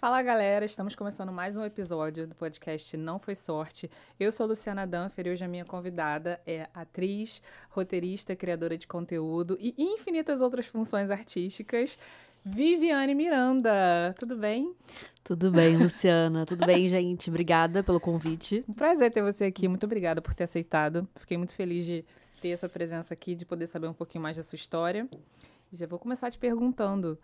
[0.00, 3.90] Fala galera, estamos começando mais um episódio do podcast Não Foi Sorte.
[4.18, 9.58] Eu sou Luciana Danfer e hoje a minha convidada é atriz, roteirista, criadora de conteúdo
[9.60, 11.98] e infinitas outras funções artísticas.
[12.44, 14.72] Viviane Miranda, tudo bem?
[15.24, 16.46] Tudo bem, Luciana.
[16.46, 17.28] Tudo bem, gente?
[17.28, 18.64] Obrigada pelo convite.
[18.68, 19.66] Um prazer ter você aqui.
[19.66, 21.08] Muito obrigada por ter aceitado.
[21.16, 22.04] Fiquei muito feliz de
[22.40, 25.08] ter a sua presença aqui, de poder saber um pouquinho mais da sua história.
[25.72, 27.18] Já vou começar te perguntando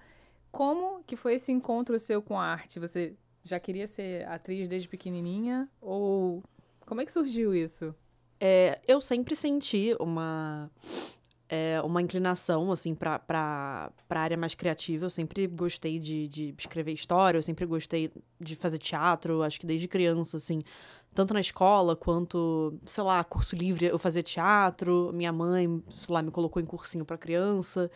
[0.55, 2.79] como que foi esse encontro seu com a arte?
[2.79, 5.69] Você já queria ser atriz desde pequenininha?
[5.80, 6.45] Ou
[6.87, 7.92] como é que surgiu isso?
[8.38, 10.70] É, eu sempre senti uma,
[11.48, 15.06] é, uma inclinação, assim, pra, pra área mais criativa.
[15.06, 19.66] Eu sempre gostei de, de escrever história, eu sempre gostei de fazer teatro, acho que
[19.66, 20.62] desde criança, assim.
[21.12, 25.11] Tanto na escola quanto, sei lá, curso livre, eu fazia teatro.
[25.12, 27.91] Minha mãe, sei lá, me colocou em cursinho para criança.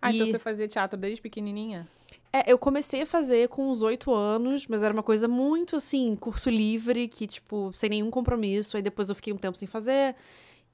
[0.00, 0.16] Ah, então e...
[0.16, 1.88] então você fazia teatro desde pequenininha?
[2.32, 6.14] É, eu comecei a fazer com uns oito anos, mas era uma coisa muito assim,
[6.14, 8.76] curso livre, que, tipo, sem nenhum compromisso.
[8.76, 10.14] Aí depois eu fiquei um tempo sem fazer.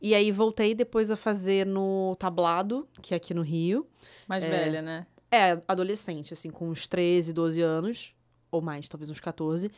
[0.01, 3.87] E aí voltei depois a fazer no Tablado, que é aqui no Rio.
[4.29, 5.07] Mais é, velha, né?
[5.31, 8.15] É, adolescente, assim, com uns 13, 12 anos.
[8.51, 9.71] Ou mais, talvez uns 14.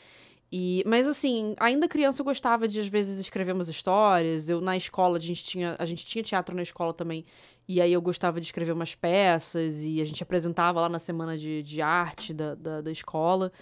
[0.51, 4.49] E, mas assim, ainda criança eu gostava de às vezes escrever umas histórias.
[4.49, 7.25] Eu na escola a gente tinha, a gente tinha teatro na escola também.
[7.69, 11.37] E aí eu gostava de escrever umas peças e a gente apresentava lá na semana
[11.37, 13.53] de, de arte da, da, da escola.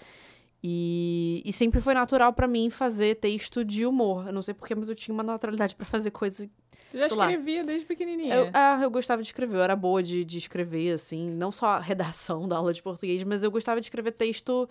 [0.67, 4.27] E, e sempre foi natural para mim fazer texto de humor.
[4.27, 6.49] Eu não sei porquê, mas eu tinha uma naturalidade para fazer coisa.
[6.93, 7.67] Já escrevia lá.
[7.67, 8.33] desde pequenininha?
[8.33, 9.57] Eu, ah, eu gostava de escrever.
[9.57, 11.29] Eu era boa de, de escrever, assim.
[11.29, 14.67] Não só a redação da aula de português, mas eu gostava de escrever texto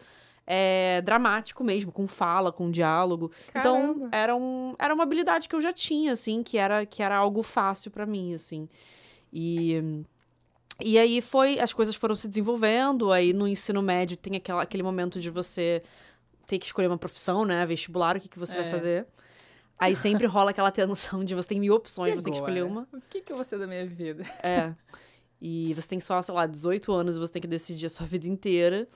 [0.46, 3.30] é, dramático mesmo, com fala, com diálogo.
[3.48, 3.92] Então, Caramba.
[3.94, 7.16] Então, era, um, era uma habilidade que eu já tinha, assim, que era, que era
[7.16, 8.68] algo fácil para mim, assim.
[9.32, 10.04] E.
[10.80, 14.82] E aí foi, as coisas foram se desenvolvendo, aí no ensino médio tem aquela, aquele
[14.82, 15.80] momento de você
[16.48, 17.64] ter que escolher uma profissão, né?
[17.64, 18.62] Vestibular, o que, que você é.
[18.62, 19.06] vai fazer.
[19.78, 22.88] Aí sempre rola aquela tensão de você tem mil opções, você tem que escolher uma.
[22.92, 24.24] O que, que eu vou ser da minha vida?
[24.42, 24.74] É.
[25.40, 28.26] E você tem só, sei lá, 18 anos, você tem que decidir a sua vida
[28.26, 28.88] inteira.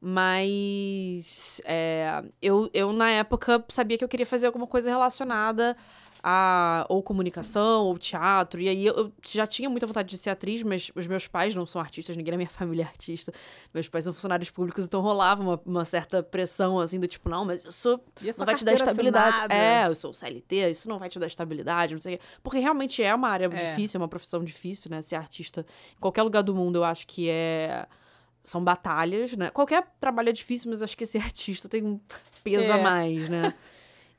[0.00, 5.76] Mas é, eu, eu, na época, sabia que eu queria fazer alguma coisa relacionada
[6.22, 8.60] a ou comunicação ou teatro.
[8.60, 11.54] E aí eu, eu, já tinha muita vontade de ser atriz, mas os meus pais
[11.54, 13.32] não são artistas, ninguém na minha família é artista.
[13.72, 17.44] Meus pais são funcionários públicos, então rolava uma, uma certa pressão assim do tipo, não,
[17.44, 18.00] mas isso
[18.38, 19.38] não vai te dar estabilidade.
[19.38, 19.54] Assinada.
[19.54, 22.24] É, eu sou CLT, isso não vai te dar estabilidade, não sei o quê.
[22.42, 23.70] Porque realmente é uma área é.
[23.70, 25.02] difícil, é uma profissão difícil, né?
[25.02, 25.64] Ser artista
[25.96, 27.86] em qualquer lugar do mundo, eu acho que é
[28.42, 29.50] são batalhas, né?
[29.50, 32.00] Qualquer trabalho é difícil, mas acho que ser artista tem um
[32.42, 32.72] peso é.
[32.72, 33.54] a mais, né?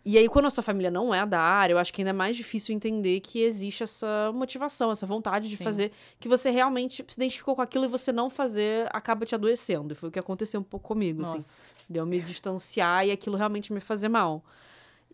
[0.03, 2.13] E aí, quando a sua família não é da área, eu acho que ainda é
[2.13, 5.63] mais difícil entender que existe essa motivação, essa vontade de Sim.
[5.63, 9.93] fazer, que você realmente se identificou com aquilo e você não fazer acaba te adoecendo.
[9.93, 11.35] E foi o que aconteceu um pouco comigo, assim.
[11.35, 11.61] Nossa.
[11.61, 11.83] assim.
[11.87, 14.43] Deu me distanciar e aquilo realmente me fazer mal.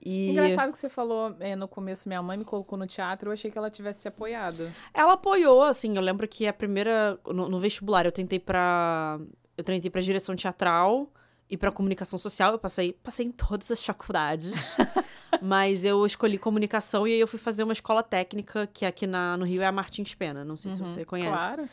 [0.03, 0.29] E...
[0.29, 3.49] Engraçado que você falou é, no começo, minha mãe me colocou no teatro, eu achei
[3.49, 4.71] que ela tivesse se apoiado.
[4.93, 7.19] Ela apoiou, assim, eu lembro que a primeira.
[7.27, 9.19] No, no vestibular, eu tentei pra.
[9.57, 11.11] Eu tentei pra direção teatral
[11.49, 12.51] e pra comunicação social.
[12.51, 14.51] Eu passei, passei em todas as faculdades.
[15.41, 19.35] mas eu escolhi comunicação e aí eu fui fazer uma escola técnica, que aqui na,
[19.35, 20.45] no Rio é a Martins Pena.
[20.45, 21.31] Não sei uhum, se você conhece.
[21.31, 21.69] Claro.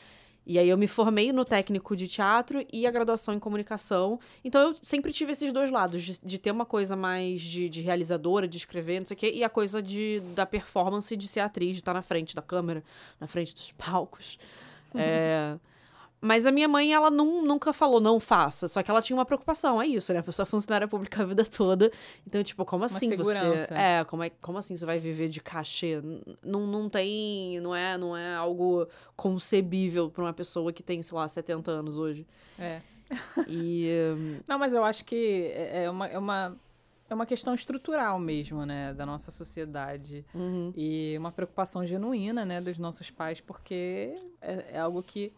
[0.47, 4.21] E aí eu me formei no técnico de teatro e a graduação em comunicação.
[4.44, 7.81] Então eu sempre tive esses dois lados, de, de ter uma coisa mais de, de,
[7.81, 11.41] realizadora, de escrever, não sei o quê, e a coisa de, da performance, de ser
[11.41, 12.84] atriz, de estar na frente da câmera,
[13.19, 14.38] na frente dos palcos.
[14.94, 15.56] É.
[16.25, 19.27] Mas a minha mãe, ela não, nunca falou não faça, só que ela tinha uma
[19.27, 20.21] preocupação, é isso, né?
[20.21, 21.93] A pessoa é funcionária pública a vida toda.
[22.27, 23.75] Então, tipo, como assim uma você.
[23.75, 26.01] É, como, é, como assim você vai viver de cachê?
[26.43, 27.61] Não, não tem.
[27.61, 31.99] Não é, não é algo concebível para uma pessoa que tem, sei lá, 70 anos
[31.99, 32.27] hoje.
[32.59, 32.81] É.
[33.47, 33.91] E.
[34.49, 36.07] não, mas eu acho que é, é uma.
[36.07, 36.57] É uma...
[37.07, 40.25] É uma questão estrutural mesmo, né, da nossa sociedade.
[40.34, 40.73] Uhum.
[40.75, 45.31] E uma preocupação genuína, né, dos nossos pais, porque é, é algo que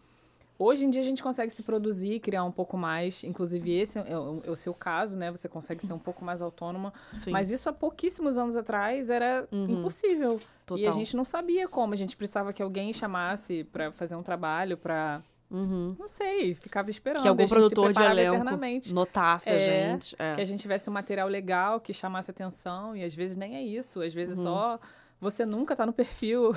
[0.59, 3.22] Hoje em dia a gente consegue se produzir, criar um pouco mais.
[3.25, 5.31] Inclusive, esse é o, é o seu caso, né?
[5.31, 6.92] Você consegue ser um pouco mais autônoma.
[7.13, 7.31] Sim.
[7.31, 9.69] Mas isso há pouquíssimos anos atrás era uhum.
[9.69, 10.41] impossível.
[10.65, 10.83] Total.
[10.83, 11.92] E a gente não sabia como.
[11.92, 15.95] A gente precisava que alguém chamasse para fazer um trabalho, para Uhum.
[15.98, 17.22] Não sei, ficava esperando.
[17.22, 18.45] Que algum produtor de elenco
[18.92, 20.16] notasse é, a gente.
[20.19, 20.34] É.
[20.34, 22.97] Que a gente tivesse um material legal que chamasse atenção.
[22.97, 24.01] E às vezes nem é isso.
[24.01, 24.42] Às vezes uhum.
[24.42, 24.81] só
[25.21, 26.53] você nunca tá no perfil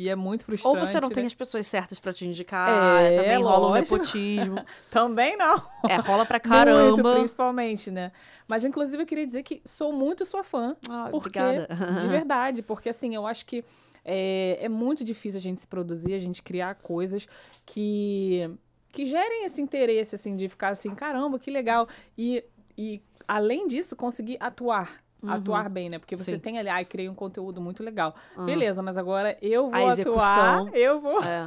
[0.00, 0.78] e é muito frustrante.
[0.78, 1.14] Ou você não né?
[1.14, 4.56] tem as pessoas certas para te indicar, é, também rola o nepotismo.
[4.90, 5.62] também não.
[5.86, 7.02] É, rola pra caramba.
[7.02, 8.10] Muito, principalmente, né?
[8.48, 10.74] Mas, inclusive, eu queria dizer que sou muito sua fã.
[10.88, 11.68] Ah, porque, obrigada.
[12.00, 13.62] De verdade, porque, assim, eu acho que
[14.02, 17.28] é, é muito difícil a gente se produzir, a gente criar coisas
[17.66, 18.50] que
[18.92, 21.86] que gerem esse interesse, assim, de ficar assim, caramba, que legal.
[22.18, 22.42] E,
[22.76, 25.04] e além disso, conseguir atuar.
[25.22, 25.30] Uhum.
[25.32, 25.98] Atuar bem, né?
[25.98, 26.38] Porque você Sim.
[26.38, 28.14] tem ali, ai, criei um conteúdo muito legal.
[28.36, 28.46] Uhum.
[28.46, 31.46] Beleza, mas agora eu vou atuar, eu vou É.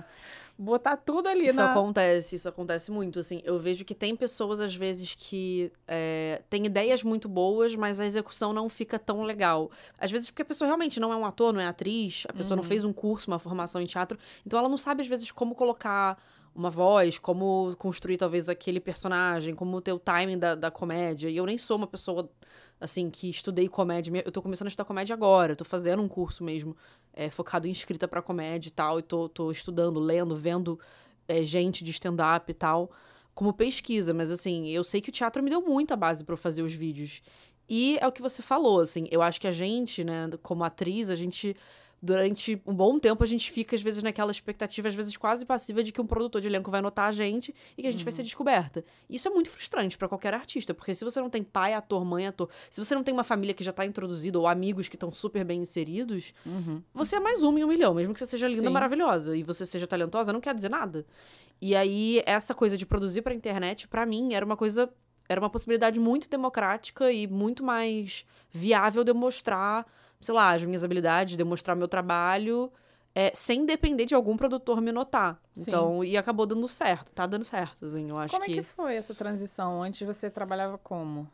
[0.58, 1.72] botar tudo ali Isso na...
[1.72, 3.42] acontece, isso acontece muito, assim.
[3.44, 8.06] Eu vejo que tem pessoas, às vezes, que é, têm ideias muito boas, mas a
[8.06, 9.72] execução não fica tão legal.
[10.00, 12.56] Às vezes porque a pessoa realmente não é um ator, não é atriz, a pessoa
[12.56, 15.56] não fez um curso, uma formação em teatro, então ela não sabe, às vezes, como
[15.56, 16.18] colocar
[16.56, 21.28] uma voz, como construir, talvez, aquele personagem, como ter o timing da, da comédia.
[21.28, 22.30] E eu nem sou uma pessoa,
[22.84, 24.22] assim, que estudei comédia.
[24.26, 26.76] Eu tô começando a estudar comédia agora, eu tô fazendo um curso mesmo,
[27.14, 30.78] é, focado em escrita pra comédia e tal, e tô, tô estudando, lendo, vendo
[31.26, 32.92] é, gente de stand-up e tal,
[33.34, 36.62] como pesquisa, mas assim, eu sei que o teatro me deu muita base eu fazer
[36.62, 37.22] os vídeos.
[37.70, 41.10] E é o que você falou, assim, eu acho que a gente, né, como atriz,
[41.10, 41.56] a gente,
[42.06, 45.82] durante um bom tempo, a gente fica, às vezes, naquela expectativa, às vezes quase passiva,
[45.82, 48.12] de que um produtor de elenco vai notar a gente e que a gente vai
[48.12, 48.84] ser descoberta.
[49.10, 52.28] Isso é muito frustrante pra qualquer artista, porque se você não tem pai, ator, mãe,
[52.28, 55.14] ator, se você não tem uma família que já tá introduzida ou amigos que estão
[55.14, 56.34] super bem inseridos,
[56.94, 58.70] você é mais uma em um milhão, mesmo que você seja linda, Sim.
[58.70, 61.06] maravilhosa e você seja talentosa, não quer dizer nada.
[61.62, 64.92] E aí, essa coisa de produzir pra internet, pra mim, era uma coisa.
[65.30, 69.90] Era uma possibilidade muito democrática e muito mais viável de eu mostrar,
[70.24, 72.72] sei lá, as minhas habilidades, de eu mostrar meu trabalho,
[73.14, 75.40] é, sem depender de algum produtor me notar.
[75.54, 75.64] Sim.
[75.68, 78.52] Então, e acabou dando certo, tá dando certo, assim, eu acho Como que.
[78.54, 79.84] é que foi essa transição?
[79.84, 81.30] Antes você trabalhava como?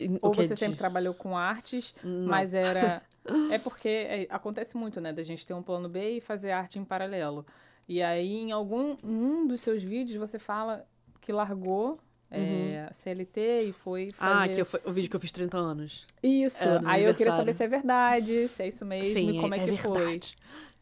[0.00, 2.28] O Ou você de- sempre trabalhou com artes, Não.
[2.28, 3.02] mas era.
[3.50, 5.10] É porque é, acontece muito, né?
[5.10, 7.46] Da gente ter um plano B e fazer arte em paralelo.
[7.88, 10.86] E aí, em algum um dos seus vídeos, você fala
[11.22, 11.98] que largou
[12.34, 14.34] é, CLT e foi fazer.
[14.34, 14.42] Uhum.
[14.42, 16.04] Ah, que eu, foi o vídeo que eu fiz 30 anos.
[16.22, 16.64] Isso.
[16.64, 19.58] É, aí eu queria saber se é verdade, se é isso mesmo e como é,
[19.58, 19.98] que foi.
[19.98, 20.36] verdade.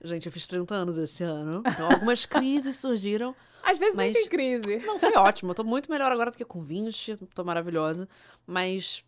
[0.04, 1.62] Gente, eu fiz 30 anos esse ano.
[1.66, 3.34] Então, algumas crises surgiram.
[3.62, 4.78] Às vezes nem Mas- tem crise.
[4.84, 5.52] Não, foi ótimo.
[5.52, 7.16] Eu tô muito melhor agora do que com 20.
[7.32, 8.08] Tô maravilhosa.
[8.44, 9.04] Mas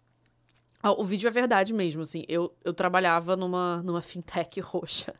[0.92, 2.24] o vídeo é verdade mesmo, assim.
[2.28, 5.12] Eu, eu trabalhava numa, numa fintech roxa.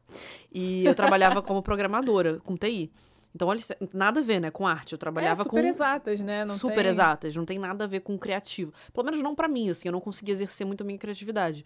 [0.52, 2.92] E eu trabalhava como programadora, com TI.
[3.34, 3.60] Então, olha,
[3.92, 4.92] nada a ver, né, com arte.
[4.92, 6.44] Eu É, trabalhava super com exatas, né?
[6.44, 6.86] Não super tem...
[6.86, 8.72] exatas, não tem nada a ver com criativo.
[8.92, 11.64] Pelo menos não pra mim, assim, eu não conseguia exercer muito a minha criatividade.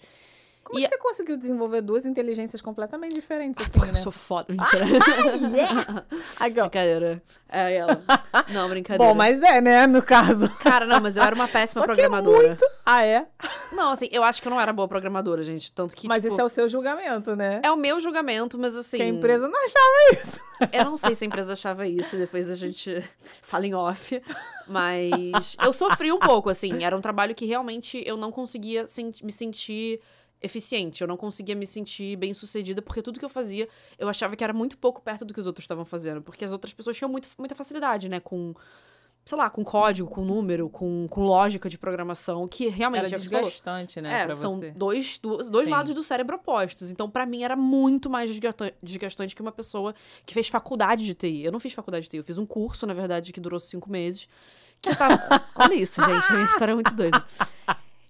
[0.64, 3.98] Como E- é que você conseguiu desenvolver duas inteligências completamente diferentes, assim, Porque né?
[3.98, 4.86] eu sou foda, mentira.
[6.40, 7.22] Ai, go- brincadeira.
[7.48, 8.02] É ela.
[8.52, 9.12] Não, brincadeira.
[9.12, 9.86] Bom, mas é, né?
[9.86, 10.48] No caso.
[10.58, 12.48] Cara, não, mas eu era uma péssima Só que é programadora.
[12.48, 12.64] muito.
[12.84, 13.26] Ah, é?
[13.72, 15.72] Não, assim, eu acho que eu não era boa programadora, gente.
[15.72, 17.60] Tanto que, mas tipo, isso é o seu julgamento, né?
[17.62, 18.96] é o meu julgamento, mas assim.
[18.96, 20.40] Que a empresa não achava isso.
[20.72, 23.00] Eu não sei se a empresa achava isso, depois a gente
[23.42, 24.20] fala em off.
[24.66, 26.82] Mas eu sofri um pouco, assim.
[26.82, 28.84] Era um trabalho que realmente eu não conseguia
[29.22, 30.00] me sentir
[30.42, 31.00] eficiente.
[31.00, 33.68] Eu não conseguia me sentir bem sucedida, porque tudo que eu fazia,
[33.98, 36.20] eu achava que era muito pouco perto do que os outros estavam fazendo.
[36.20, 38.20] Porque as outras pessoas tinham muito, muita facilidade, né?
[38.20, 38.54] Com.
[39.28, 43.18] Sei lá, com código, com número, com, com lógica de programação, que realmente Era é
[43.18, 43.42] falou.
[43.42, 44.22] desgastante, né?
[44.22, 44.70] É, são você.
[44.70, 46.90] dois, dois, dois lados do cérebro opostos.
[46.90, 49.94] Então, pra mim, era muito mais desgasta- desgastante que uma pessoa
[50.24, 51.44] que fez faculdade de TI.
[51.44, 53.90] Eu não fiz faculdade de TI, eu fiz um curso, na verdade, que durou cinco
[53.90, 54.26] meses.
[54.80, 55.20] Que tava.
[55.56, 57.22] Olha isso, gente, a minha história é muito doida.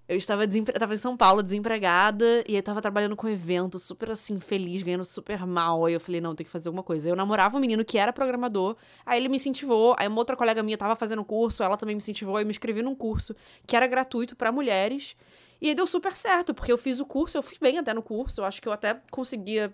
[0.09, 0.73] Eu estava desempre...
[0.75, 5.05] eu em São Paulo, desempregada, e eu tava trabalhando com evento, super assim, feliz, ganhando
[5.05, 5.85] super mal.
[5.85, 7.07] Aí eu falei, não, tem que fazer alguma coisa.
[7.07, 8.75] Eu namorava um menino que era programador,
[9.05, 11.93] aí ele me incentivou, aí uma outra colega minha tava fazendo um curso, ela também
[11.93, 13.35] me incentivou, aí eu me inscrevi num curso
[13.67, 15.15] que era gratuito pra mulheres.
[15.61, 18.01] E aí deu super certo, porque eu fiz o curso, eu fui bem até no
[18.01, 19.71] curso, eu acho que eu até conseguia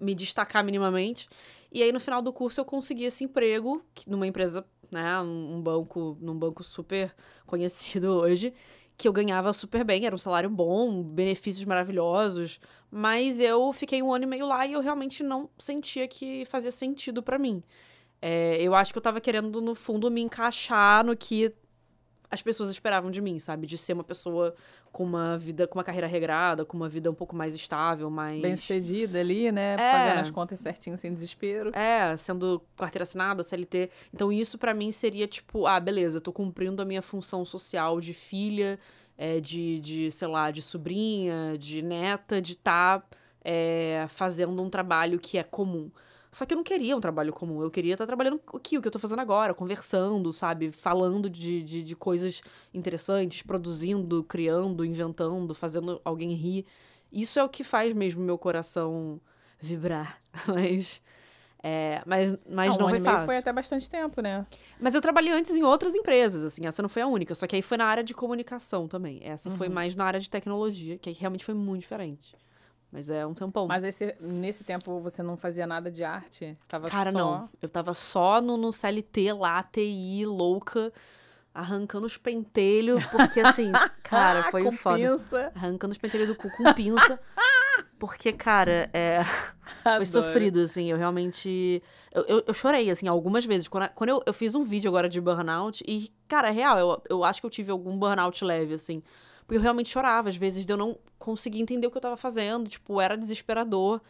[0.00, 1.28] me destacar minimamente.
[1.70, 5.62] E aí no final do curso eu consegui esse emprego numa empresa, né, um um
[5.62, 7.14] banco, num banco super
[7.46, 8.52] conhecido hoje,
[8.96, 12.58] que eu ganhava super bem, era um salário bom, benefícios maravilhosos,
[12.90, 16.70] mas eu fiquei um ano e meio lá e eu realmente não sentia que fazia
[16.70, 17.62] sentido pra mim.
[18.22, 21.52] É, eu acho que eu tava querendo, no fundo, me encaixar no que
[22.30, 23.66] as pessoas esperavam de mim, sabe?
[23.66, 24.54] De ser uma pessoa
[24.92, 28.40] com uma vida, com uma carreira regrada, com uma vida um pouco mais estável, mais.
[28.40, 29.74] Bem cedida ali, né?
[29.74, 29.92] É.
[29.92, 31.70] Pagando as contas certinho, sem desespero.
[31.74, 33.90] É, sendo carteira assinada, CLT.
[34.12, 38.14] Então, isso pra mim seria tipo, ah, beleza, tô cumprindo a minha função social de
[38.14, 38.78] filha,
[39.16, 43.06] é, de, de, sei lá, de sobrinha, de neta, de estar
[44.08, 45.90] fazendo um trabalho que é comum.
[46.36, 48.88] Só que eu não queria um trabalho comum, eu queria estar trabalhando aqui, o que
[48.88, 50.70] eu tô fazendo agora, conversando, sabe?
[50.70, 52.42] Falando de, de, de coisas
[52.74, 56.66] interessantes, produzindo, criando, inventando, fazendo alguém rir.
[57.10, 59.18] Isso é o que faz mesmo meu coração
[59.58, 60.20] vibrar.
[60.46, 61.00] Mas.
[61.62, 63.26] É, mas mas Ah, não ano foi fácil.
[63.26, 64.44] foi até bastante tempo, né?
[64.78, 67.34] Mas eu trabalhei antes em outras empresas, assim, essa não foi a única.
[67.34, 69.20] Só que aí foi na área de comunicação também.
[69.24, 69.56] Essa Uhum.
[69.56, 72.36] foi mais na área de tecnologia, que aí realmente foi muito diferente.
[72.90, 73.66] Mas é um tempão.
[73.66, 76.56] Mas esse, nesse tempo você não fazia nada de arte?
[76.68, 77.18] Tava Cara, só...
[77.18, 77.50] não.
[77.60, 80.92] Eu tava só no, no CLT lá, TI, louca,
[81.52, 84.96] arrancando os pentelhos, porque assim, cara, foi com foda.
[84.96, 85.52] pinça.
[85.54, 87.20] Arrancando os pentelhos do cu com pinça.
[87.98, 89.22] Porque, cara, é,
[89.96, 90.90] foi sofrido, assim.
[90.90, 91.82] Eu realmente.
[92.12, 93.68] Eu, eu, eu chorei, assim, algumas vezes.
[93.68, 97.02] Quando, quando eu, eu fiz um vídeo agora de burnout, e, cara, é real, eu,
[97.08, 99.02] eu acho que eu tive algum burnout leve, assim.
[99.46, 102.16] Porque eu realmente chorava, às vezes, de eu não conseguir entender o que eu tava
[102.16, 102.68] fazendo.
[102.68, 104.00] Tipo, era desesperador.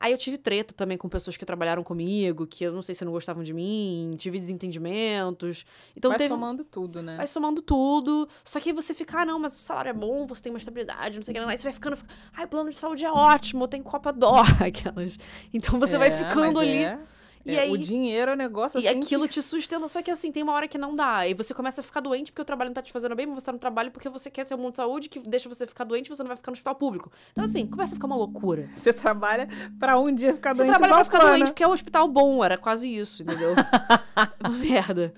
[0.00, 3.04] Aí eu tive treta também com pessoas que trabalharam comigo, que eu não sei se
[3.04, 5.66] não gostavam de mim, tive desentendimentos.
[5.96, 6.28] Então Vai teve.
[6.28, 7.16] somando tudo, né?
[7.16, 8.28] Vai somando tudo.
[8.44, 10.58] Só que aí você fica, ah, não, mas o salário é bom, você tem uma
[10.58, 11.50] estabilidade, não sei o que.
[11.50, 15.18] Aí você vai ficando, fica, ai, plano de saúde é ótimo, tem Copa Dó, aquelas.
[15.52, 16.84] Então você vai É, ficando mas ali.
[16.84, 16.98] é-
[17.46, 20.10] E é, aí- O dinheiro é um negócio E assim aquilo te sustenta, só que
[20.10, 21.26] assim, tem uma hora que não dá.
[21.26, 23.36] E você começa a ficar doente porque o trabalho não tá te fazendo bem, mas
[23.42, 25.66] você tá no trabalho porque você quer ter um mundo de saúde que deixa você
[25.66, 27.10] ficar doente e você não vai ficar no hospital público.
[27.32, 28.68] Então, assim, começa a ficar uma loucura.
[28.74, 31.62] que você trabalha pra um dia ficar Você doente trabalha igual pra ficar doente porque
[31.64, 33.54] é um hospital bom, era quase isso, entendeu?
[34.40, 35.12] uma merda.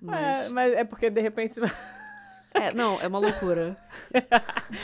[0.00, 1.60] Mas, É, mas é porque de repente você
[2.54, 3.76] é, não, é uma loucura.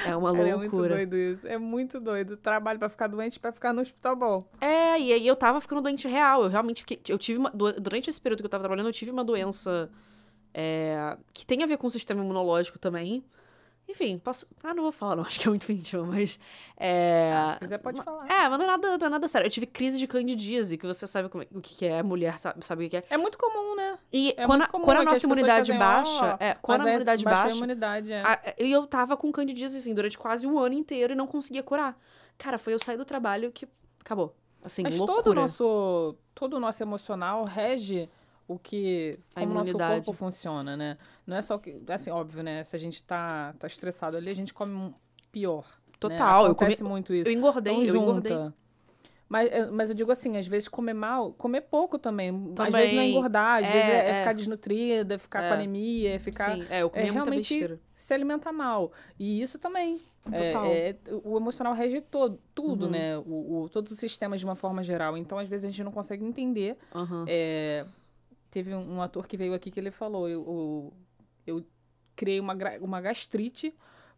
[0.07, 0.95] É uma Cara, é muito loucura.
[0.97, 1.47] doido isso.
[1.47, 2.37] É muito doido.
[2.37, 4.43] Trabalho pra ficar doente pra ficar no hospital bom.
[4.61, 6.43] É, e aí eu tava ficando doente real.
[6.43, 7.01] Eu realmente fiquei.
[7.09, 9.89] Eu tive uma, du- durante esse período que eu tava trabalhando, eu tive uma doença
[10.53, 13.25] é, que tem a ver com o sistema imunológico também.
[13.89, 14.47] Enfim, posso.
[14.63, 16.39] Ah, não vou falar, não, acho que é muito íntimo, mas.
[16.77, 18.25] É, Se quiser, pode falar.
[18.31, 19.47] é, mas não é nada, não é nada sério.
[19.47, 22.39] Eu tive crise de candidíase, que você sabe como é- o que que é, mulher
[22.39, 23.15] sabe, sabe o que que é.
[23.15, 23.90] É muito comum, né?
[24.13, 26.37] E É quando, comum quando a é nossa imunidade fazem, baixa.
[26.41, 27.45] é, quando a imunidade baixa.
[27.47, 28.23] a imunidade, é.
[28.23, 31.63] a- E eu tava com candidíase, assim, durante quase um ano inteiro e não conseguia
[31.63, 31.97] curar.
[32.37, 33.69] Cara, foi eu sair do trabalho que
[34.01, 34.35] acabou.
[34.65, 35.23] Assim, Mas loucura.
[35.23, 38.09] todo o nosso, todo o nosso emocional rege
[38.49, 40.05] o que A como o nosso imunidade.
[40.05, 40.99] corpo funciona, né?
[41.27, 42.65] Não é só que, assim, óbvio, né?
[42.65, 44.93] Se a gente tá, tá estressado ali, a gente come
[45.31, 45.63] pior.
[45.65, 45.91] né?
[46.01, 47.29] Total, eu Acontece comi- muito isso.
[47.31, 48.33] Eu engordei, Então, eu engordei.
[49.33, 52.31] Mas, é, mas eu digo assim, às vezes comer mal, comer pouco também.
[52.31, 52.73] Às Também.
[52.73, 54.19] vezes não é engordar, às É, vezes é, é é.
[54.19, 55.49] ficar desnutrida, é ficar É.
[55.49, 56.57] com anemia, é ficar.
[56.57, 57.81] Sim, é, eu comia é realmente besteira.
[57.95, 58.91] se alimentar mal.
[59.17, 60.01] E isso também.
[60.33, 60.67] É, Total.
[60.67, 62.91] é, o emocional rege todo, tudo, Uhum.
[62.91, 63.19] né?
[63.19, 65.17] O, o- todos os sistemas de uma forma geral.
[65.17, 66.77] Então, às vezes, a gente não consegue entender.
[67.29, 67.87] É,
[68.51, 70.93] teve um, um ator que veio aqui que ele falou: eu,
[71.47, 71.65] eu, eu
[72.17, 73.73] criei uma, uma gastrite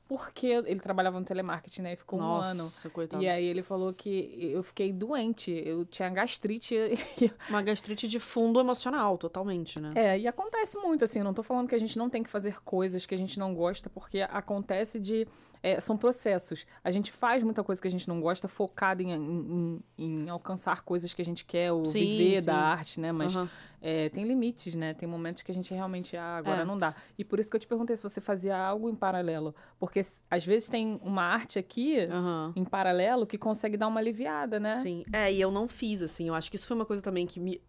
[0.09, 1.92] porque ele trabalhava no telemarketing, né?
[1.92, 2.62] E ficou um ano.
[2.62, 3.23] Nossa, coitado.
[3.23, 6.76] E aí ele falou que eu fiquei doente, eu tinha gastrite.
[7.49, 9.92] Uma gastrite de fundo emocional, totalmente, né?
[9.94, 12.61] é, e acontece muito, assim, não tô falando que a gente não tem que fazer
[12.62, 15.26] coisas que a gente não gosta, porque acontece de.
[15.62, 16.66] É, são processos.
[16.83, 20.83] A gente faz muita coisa que a gente não gosta, focada em, em, em alcançar
[20.83, 22.47] coisas que a gente quer, ou Sim, viver sim.
[22.47, 23.12] da arte, né?
[23.12, 23.49] Mas Aham.
[23.81, 24.92] é, tem limites, né?
[24.95, 26.64] Tem momentos que a gente realmente, ah, agora É.
[26.64, 26.95] não dá.
[27.16, 29.54] E por isso que eu te perguntei se você fazia algo em paralelo.
[29.78, 30.00] Porque
[30.31, 32.52] às vezes tem uma arte aqui, Aham.
[32.57, 34.75] em paralelo, que consegue dar uma aliviada, né?
[34.75, 35.04] Sim.
[35.12, 36.26] É, e eu não fiz, assim.
[36.28, 37.61] Eu acho que isso foi uma coisa também que me.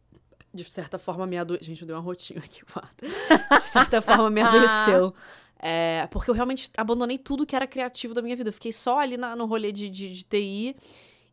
[0.56, 1.66] De certa forma me adoeceu.
[1.66, 3.04] Gente, eu dei uma rotinha aqui, quarto.
[3.58, 5.12] De certa forma me adoeceu.
[5.66, 8.50] É, porque eu realmente abandonei tudo que era criativo da minha vida.
[8.50, 10.76] Eu fiquei só ali na- no rolê de, de, de TI.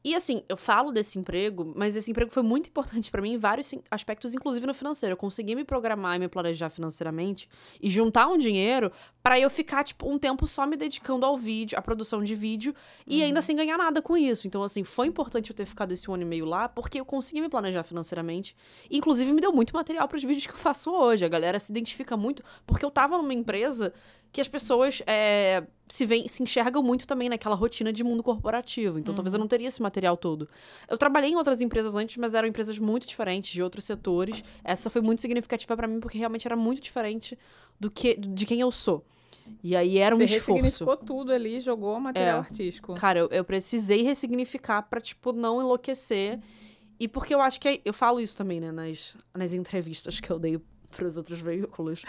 [0.02, 3.36] E assim, eu falo desse emprego, mas esse emprego foi muito importante pra mim em
[3.36, 5.12] vários aspectos, inclusive no financeiro.
[5.12, 7.48] Eu consegui me programar e me planejar financeiramente
[7.82, 8.90] e juntar um dinheiro
[9.22, 12.74] pra eu ficar, tipo, um tempo só me dedicando ao vídeo, à produção de vídeo,
[13.06, 14.46] e ainda sem ganhar nada com isso.
[14.46, 17.04] Então, assim, foi importante eu ter ficado esse um ano e meio lá, porque eu
[17.04, 18.56] consegui me planejar financeiramente.
[18.90, 21.26] E, inclusive, me deu muito material pros vídeos que eu faço hoje.
[21.26, 23.92] A galera se identifica muito, porque eu tava numa empresa
[24.32, 28.98] que as pessoas é, se, veem, se enxergam muito também naquela rotina de mundo corporativo.
[28.98, 30.48] Então, talvez eu não teria esse material todo.
[30.88, 34.44] Eu trabalhei em outras empresas antes, mas eram empresas muito diferentes, de outros setores.
[34.62, 37.36] Essa foi muito significativa pra mim, porque realmente era muito diferente
[37.78, 39.04] do que de quem eu sou.
[39.64, 40.52] E aí era um você esforço.
[40.62, 42.38] ressignificou tudo ali, jogou material É.
[42.38, 42.94] artístico.
[42.94, 46.38] Cara, eu, eu precisei ressignificar pra, tipo, não enlouquecer.
[47.00, 47.68] E porque eu acho que.
[47.68, 50.60] é- Eu falo isso também, né, nas, nas entrevistas que eu dei
[50.96, 52.02] pros outros veículos.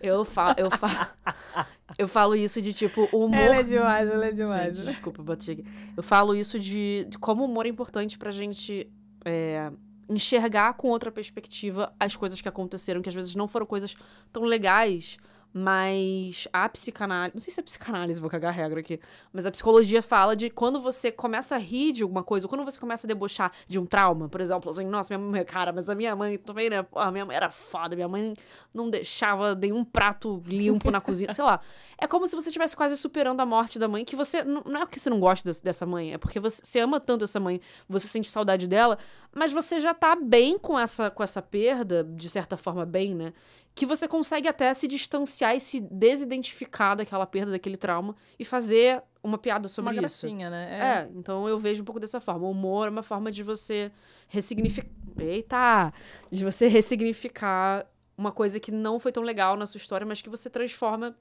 [0.00, 0.54] Eu falo.
[0.58, 1.06] Eu falo,
[1.98, 3.38] eu falo isso de, tipo, o humor.
[3.38, 4.76] Ela é demais, ela é demais.
[4.76, 5.64] Gente, desculpa, bati aqui.
[5.96, 8.90] Eu falo isso de, de como o humor é importante pra gente
[9.24, 9.70] é,
[10.08, 13.96] enxergar com outra perspectiva as coisas que aconteceram, que às vezes não foram coisas
[14.32, 15.18] tão legais,
[15.56, 17.32] mas a psicanálise.
[17.32, 18.98] Não sei se é psicanálise, vou cagar a regra aqui.
[19.32, 22.64] Mas a psicologia fala de quando você começa a rir de alguma coisa, ou quando
[22.64, 25.88] você começa a debochar de um trauma, por exemplo, assim, nossa, minha mãe, cara, mas
[25.88, 26.82] a minha mãe também, né?
[26.82, 28.34] Porra, minha mãe era foda, minha mãe
[28.74, 31.60] não deixava nenhum prato limpo na cozinha, sei lá.
[31.96, 34.42] É como se você estivesse quase superando a morte da mãe, que você.
[34.42, 37.38] Não é porque você não gosta dessa mãe, é porque você, você ama tanto essa
[37.38, 38.98] mãe, você sente saudade dela,
[39.32, 43.32] mas você já tá bem com essa, com essa perda, de certa forma, bem, né?
[43.74, 49.02] Que você consegue até se distanciar e se desidentificar daquela perda, daquele trauma, e fazer
[49.22, 50.00] uma piada sobre uma isso.
[50.26, 51.06] gracinha, né?
[51.08, 51.18] É.
[51.18, 52.46] então eu vejo um pouco dessa forma.
[52.46, 53.90] O humor é uma forma de você
[54.28, 54.90] ressignificar.
[55.18, 55.92] Eita!
[56.30, 60.28] De você ressignificar uma coisa que não foi tão legal na sua história, mas que
[60.28, 61.16] você transforma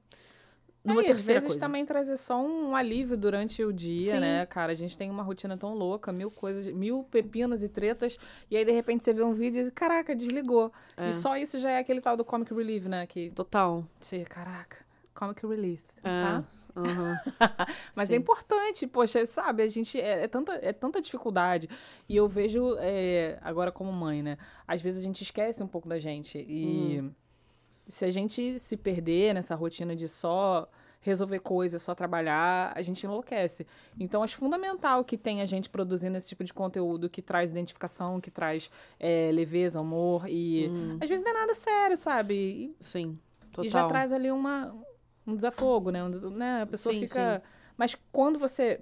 [0.83, 1.59] numa É, e às terceira vezes coisa.
[1.59, 4.19] também trazer só um alívio durante o dia, Sim.
[4.19, 4.71] né, cara?
[4.71, 8.17] A gente tem uma rotina tão louca, mil coisas, mil pepinos e tretas,
[8.51, 10.71] e aí de repente você vê um vídeo e, caraca, desligou.
[10.97, 11.09] É.
[11.09, 13.05] E só isso já é aquele tal do comic relief, né?
[13.07, 13.85] Que Total.
[13.99, 14.77] você, caraca,
[15.13, 16.21] comic relief, É.
[16.21, 16.43] tá?
[16.75, 17.15] Aham.
[17.95, 18.15] Mas Sim.
[18.15, 19.61] é importante, poxa, sabe?
[19.61, 21.69] A gente é, é tanta, é tanta dificuldade.
[22.09, 24.39] E eu vejo, é, agora como mãe, né?
[24.67, 26.39] Às vezes a gente esquece um pouco da gente.
[26.39, 27.11] E Hum.
[27.87, 30.67] Se a gente se perder nessa rotina de só
[31.01, 33.67] resolver coisas, só trabalhar, a gente enlouquece.
[33.99, 38.31] Então, acho fundamental que tenha gente produzindo esse tipo de conteúdo que traz identificação, que
[38.31, 40.25] traz é, leveza, humor.
[40.29, 40.97] E Hum.
[41.01, 42.33] às vezes não é nada sério, sabe?
[42.33, 43.19] E Sim.
[43.51, 43.65] Total.
[43.65, 44.73] e já traz ali uma,
[45.27, 46.01] um desafogo, né?
[46.03, 46.61] Um né?
[46.61, 47.43] A pessoa Sim, fica.
[47.77, 48.79] Mas quando você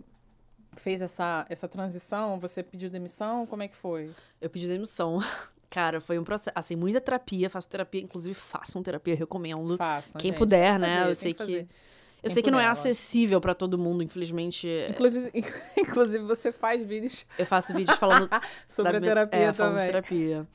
[0.74, 4.12] fez essa, essa transição, você pediu demissão, como é que foi?
[4.40, 5.20] Eu pedi demissão.
[5.72, 6.52] Cara, foi um processo.
[6.54, 7.50] Assim, muita terapia.
[7.50, 9.78] Faço terapia, inclusive façam terapia, recomendo.
[9.78, 10.20] Faça.
[10.20, 10.98] Quem gente, puder, né?
[10.98, 11.68] fazer, eu sei que.
[12.22, 14.68] Eu sei que não é acessível pra todo mundo, infelizmente.
[14.90, 15.32] Inclusive,
[15.76, 18.30] inclusive, você faz vídeos Eu faço vídeos falando
[18.68, 19.88] sobre a minha- terapia é, falando também.
[19.88, 20.48] terapia.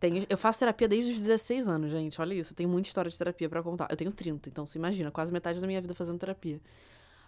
[0.00, 2.18] Tenho, eu faço terapia desde os 16 anos, gente.
[2.20, 2.52] Olha isso.
[2.52, 3.88] Eu tenho muita história de terapia pra contar.
[3.90, 6.58] Eu tenho 30, então você imagina, quase metade da minha vida fazendo terapia.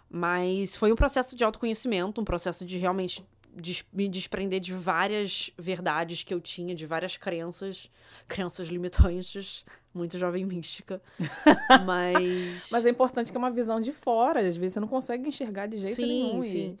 [0.09, 3.23] Mas foi um processo de autoconhecimento, um processo de realmente
[3.59, 7.89] des- me desprender de várias verdades que eu tinha, de várias crenças,
[8.27, 11.01] crenças limitantes, muito jovem mística.
[11.85, 12.69] Mas.
[12.71, 14.39] Mas é importante que é uma visão de fora.
[14.47, 16.43] Às vezes você não consegue enxergar de jeito sim, nenhum.
[16.43, 16.77] e- Sim.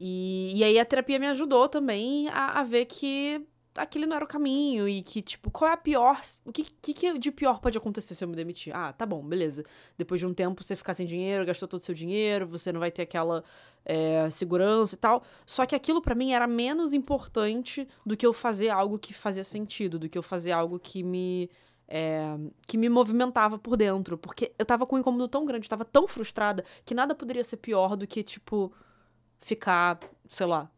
[0.00, 3.40] E, e aí a terapia me ajudou também a, a ver que
[3.78, 6.20] aquele não era o caminho e que, tipo, qual é a pior.
[6.44, 8.74] O que, que, que de pior pode acontecer se eu me demitir?
[8.74, 9.64] Ah, tá bom, beleza.
[9.96, 12.80] Depois de um tempo você ficar sem dinheiro, gastou todo o seu dinheiro, você não
[12.80, 13.42] vai ter aquela
[13.84, 15.22] é, segurança e tal.
[15.46, 19.44] Só que aquilo pra mim era menos importante do que eu fazer algo que fazia
[19.44, 21.50] sentido, do que eu fazer algo que me.
[21.88, 24.18] é, que me movimentava por dentro.
[24.18, 27.56] Porque eu tava com um incômodo tão grande, tava tão frustrada, que nada poderia ser
[27.56, 28.72] pior do que, tipo,
[29.40, 30.70] ficar, sei lá,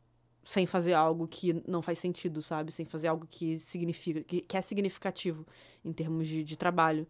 [0.44, 2.72] sem fazer algo que não faz sentido, sabe?
[2.72, 5.46] Sem fazer algo que significa, que, que é significativo
[5.84, 7.06] em termos de, de trabalho.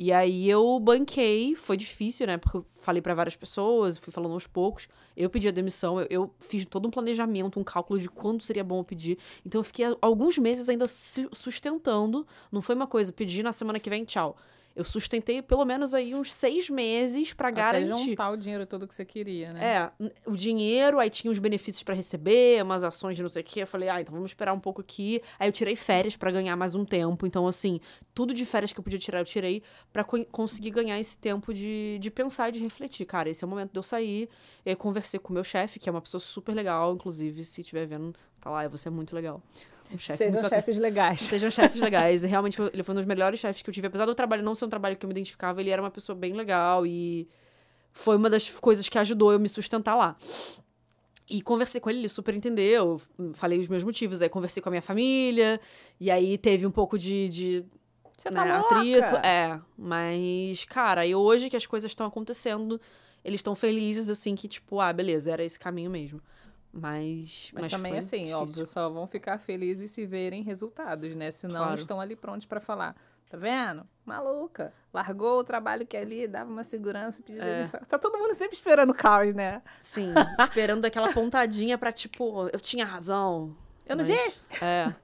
[0.00, 2.36] E aí eu banquei, foi difícil, né?
[2.36, 4.86] Porque eu falei pra várias pessoas, fui falando aos poucos.
[5.16, 8.62] Eu pedi a demissão, eu, eu fiz todo um planejamento, um cálculo de quando seria
[8.62, 9.18] bom eu pedir.
[9.44, 12.24] Então eu fiquei alguns meses ainda su- sustentando.
[12.52, 14.36] Não foi uma coisa, pedi na semana que vem, tchau.
[14.78, 18.10] Eu sustentei pelo menos aí uns seis meses pra Até garantir.
[18.10, 19.64] juntar o dinheiro todo que você queria, né?
[19.64, 19.90] É,
[20.24, 23.62] o dinheiro, aí tinha os benefícios pra receber, umas ações de não sei o quê.
[23.62, 25.20] Eu falei, ah, então vamos esperar um pouco aqui.
[25.36, 27.26] Aí eu tirei férias pra ganhar mais um tempo.
[27.26, 27.80] Então, assim,
[28.14, 31.52] tudo de férias que eu podia tirar, eu tirei pra co- conseguir ganhar esse tempo
[31.52, 33.04] de, de pensar e de refletir.
[33.04, 34.28] Cara, esse é o momento de eu sair.
[34.64, 37.62] E aí conversei com o meu chefe, que é uma pessoa super legal, inclusive, se
[37.62, 39.42] estiver vendo, tá lá, você é muito legal.
[39.92, 40.48] Um chefe Sejam bacana.
[40.62, 41.20] chefes legais.
[41.20, 42.22] Sejam chefes legais.
[42.24, 43.86] Realmente ele foi um dos melhores chefes que eu tive.
[43.86, 46.16] Apesar do trabalho não ser um trabalho que eu me identificava, ele era uma pessoa
[46.16, 47.28] bem legal e
[47.92, 50.16] foi uma das coisas que ajudou eu me sustentar lá.
[51.30, 53.00] E conversei com ele, ele super entendeu,
[53.34, 54.22] falei os meus motivos.
[54.22, 55.60] Aí conversei com a minha família,
[56.00, 57.64] e aí teve um pouco de, de
[58.16, 58.76] Você né, tá louca?
[58.76, 59.16] atrito.
[59.16, 62.80] É, mas, cara, e hoje que as coisas estão acontecendo,
[63.22, 66.18] eles estão felizes, assim, que tipo, ah, beleza, era esse caminho mesmo.
[66.72, 67.50] Mas.
[67.54, 68.38] Mas, também, foi assim, difícil.
[68.38, 71.30] óbvio, só vão ficar felizes se verem resultados, né?
[71.30, 71.80] Senão Claro.
[71.80, 72.94] estão ali prontos pra falar.
[73.30, 73.86] Tá vendo?
[74.06, 74.72] Maluca.
[74.92, 77.64] Largou o trabalho que ali dava uma segurança, pediu É.
[77.66, 79.60] Tá todo mundo sempre esperando o caos, né?
[79.82, 83.54] Sim, esperando aquela pontadinha pra, tipo, eu tinha razão.
[83.86, 84.48] Eu não Mas- disse?
[84.64, 84.94] É.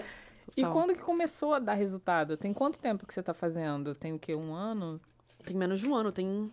[0.56, 0.72] E total.
[0.72, 2.36] quando que começou a dar resultado?
[2.36, 3.94] Tem quanto tempo que você tá fazendo?
[3.94, 4.34] Tem o quê?
[4.34, 5.00] Um ano?
[5.44, 6.50] Tem menos de um ano, tem.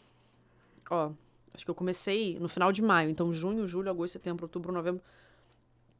[0.89, 1.12] Ó,
[1.54, 5.02] acho que eu comecei no final de maio, então junho, julho, agosto, setembro, outubro, novembro.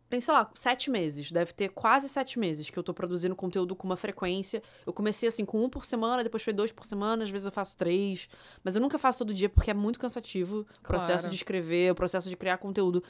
[0.10, 1.32] Tem, sei lá, sete meses.
[1.32, 4.62] Deve ter quase sete meses que eu tô produzindo conteúdo com uma frequência.
[4.86, 7.52] Eu comecei assim com um por semana, depois foi dois por semana, às vezes eu
[7.52, 8.28] faço três.
[8.62, 11.96] Mas eu nunca faço todo dia porque é muito cansativo o processo de escrever, o
[11.96, 13.02] processo de criar conteúdo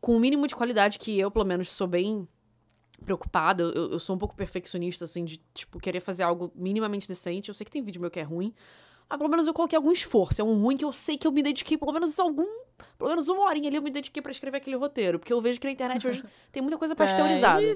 [0.00, 2.26] com o mínimo de qualidade que eu, pelo menos, sou bem
[3.04, 3.62] preocupada.
[3.62, 7.50] Eu, eu sou um pouco perfeccionista, assim, de, tipo, querer fazer algo minimamente decente.
[7.50, 8.52] Eu sei que tem vídeo meu que é ruim.
[9.08, 10.40] Mas pelo menos eu coloquei algum esforço.
[10.40, 12.46] É um ruim que eu sei que eu me dediquei, pelo menos algum.
[12.98, 15.18] Pelo menos uma horinha ali eu me dediquei pra escrever aquele roteiro.
[15.18, 17.74] Porque eu vejo que na internet hoje tem muita coisa pasteurizada.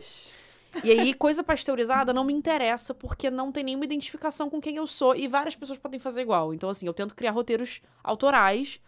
[0.84, 4.86] E aí, coisa pasteurizada não me interessa, porque não tem nenhuma identificação com quem eu
[4.86, 5.14] sou.
[5.14, 6.54] E várias pessoas podem fazer igual.
[6.54, 8.80] Então, assim, eu tento criar roteiros autorais,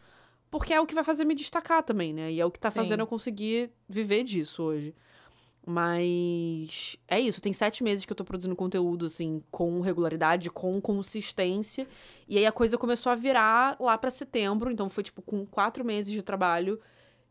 [0.51, 2.33] porque é o que vai fazer me destacar também, né?
[2.33, 2.77] E é o que tá Sim.
[2.77, 4.95] fazendo eu conseguir viver disso hoje.
[5.67, 10.79] Mas é isso, tem sete meses que eu tô produzindo conteúdo, assim, com regularidade, com
[10.81, 11.87] consistência.
[12.29, 15.83] E aí a coisa começou a virar lá pra setembro, então foi tipo com quatro
[15.83, 16.79] meses de trabalho.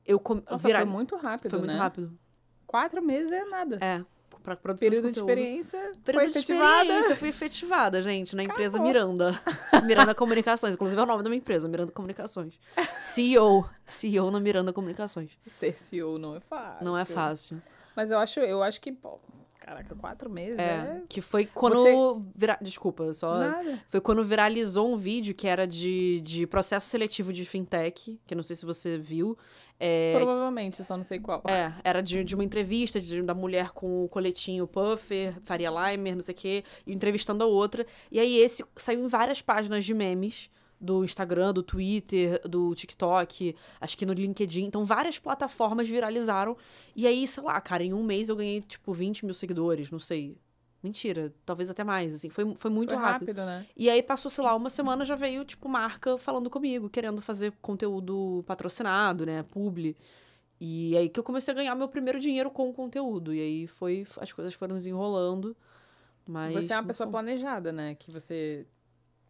[0.05, 0.41] Eu com...
[0.49, 0.79] Nossa, virar...
[0.79, 1.77] foi muito rápido, Foi muito né?
[1.77, 2.17] rápido.
[2.65, 3.77] Quatro meses é nada.
[3.79, 4.03] É,
[4.41, 6.81] pra produção Período de de experiência Período foi de efetivada.
[6.81, 8.87] experiência, eu fui efetivada, gente, na empresa Acabou.
[8.87, 9.41] Miranda.
[9.85, 12.59] Miranda Comunicações, inclusive é o nome da minha empresa, Miranda Comunicações.
[12.99, 15.31] CEO, CEO na Miranda Comunicações.
[15.45, 16.85] Ser CEO não é fácil.
[16.85, 17.61] Não é fácil.
[17.95, 19.19] Mas eu acho, eu acho que, pô,
[19.59, 21.03] caraca, quatro meses É, é...
[21.07, 21.95] que foi quando Você-
[22.35, 22.57] vira...
[22.61, 23.79] desculpa, só Nada.
[23.89, 28.43] foi quando viralizou um vídeo que era de, de processo seletivo de fintech, que não
[28.43, 29.37] sei se você viu.
[29.79, 31.41] É, Provavelmente, só não sei qual.
[31.47, 36.15] É, era de, de uma entrevista de- da mulher com o coletinho Puffer, Faria Limer,
[36.15, 37.85] não sei o quê, entrevistando a outra.
[38.11, 40.49] E aí esse saiu em várias páginas de memes
[40.83, 44.65] do Instagram, do Twitter, do TikTok, acho que no LinkedIn.
[44.65, 46.57] Então, várias plataformas viralizaram.
[46.95, 49.99] E aí, sei lá, cara, em um mês eu ganhei, tipo, 20 mil seguidores, não
[49.99, 50.37] sei.
[50.83, 52.29] Mentira, talvez até mais, assim.
[52.29, 53.29] Foi, foi muito Foi rápido.
[53.29, 53.65] rápido, né?
[53.77, 57.53] E aí passou, sei lá, uma semana já veio, tipo, marca falando comigo, querendo fazer
[57.61, 59.43] conteúdo patrocinado, né?
[59.43, 59.95] Publi.
[60.59, 63.33] E aí que eu comecei a ganhar meu primeiro dinheiro com o conteúdo.
[63.33, 64.05] E aí foi.
[64.19, 65.55] As coisas foram desenrolando.
[66.27, 66.53] Mas.
[66.53, 67.13] Você é uma pessoa bom.
[67.13, 67.95] planejada, né?
[67.95, 68.65] Que você.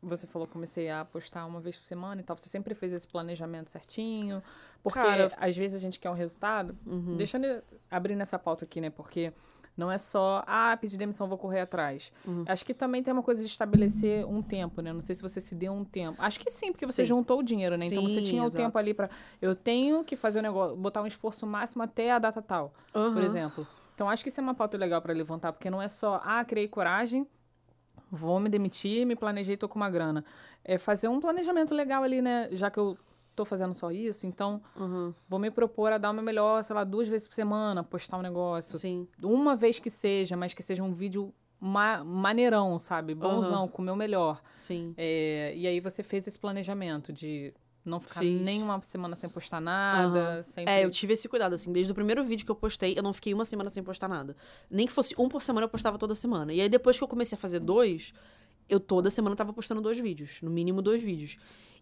[0.04, 2.38] Você falou que comecei a postar uma vez por semana e tal.
[2.38, 4.44] Você sempre fez esse planejamento certinho.
[4.84, 6.78] Porque Cara, às vezes a gente quer um resultado.
[6.86, 7.16] Uhum.
[7.16, 8.90] Deixa eu abrir nessa pauta aqui, né?
[8.90, 9.32] Porque
[9.76, 12.12] não é só, ah, pedir demissão, vou correr atrás.
[12.26, 12.44] Uhum.
[12.48, 14.94] Acho que também tem uma coisa de estabelecer um tempo, né?
[14.94, 16.22] Não sei se você se deu um tempo.
[16.22, 17.10] Acho que sim, porque você Sim.
[17.10, 17.86] juntou o dinheiro, né?
[17.86, 18.64] então você Sim, tinha o exato.
[18.64, 19.10] tempo ali pra.
[19.42, 23.02] Eu tenho que fazer o negócio, botar um esforço máximo até a data tal, por
[23.02, 23.24] Aham.
[23.24, 23.68] exemplo.
[23.96, 26.44] Então acho que isso é uma pauta legal pra levantar, porque não é só, ah,
[26.46, 27.28] criei coragem,
[28.16, 30.24] vou me demitir, me planejei, tô com uma grana.
[30.64, 32.48] É fazer um planejamento legal ali, né?
[32.52, 32.96] Já que eu
[33.36, 35.12] tô fazendo só isso, então Uhum.
[35.28, 38.20] vou me propor a dar o meu melhor, sei lá, duas vezes por semana, postar
[38.20, 38.78] um negócio.
[38.78, 39.08] Sim.
[39.24, 43.16] Uma vez que seja, mas que seja um vídeo ma maneirão, sabe?
[43.16, 44.40] Bonzão, com o meu melhor.
[44.52, 44.94] Sim.
[44.96, 47.52] É, e aí você fez esse planejamento de
[47.86, 48.42] não ficar Fiz.
[48.42, 50.72] nem uma semana sem postar nada, sempre...
[50.72, 53.14] É, eu tive esse cuidado, assim, desde o primeiro vídeo que eu postei, eu não
[53.14, 54.36] fiquei uma semana sem postar nada.
[54.70, 56.54] Nem que fosse um por semana, eu postava toda semana.
[56.54, 58.14] E aí, depois que eu comecei a fazer dois,
[58.70, 61.38] eu toda semana tava postando dois vídeos, no mínimo dois vídeos.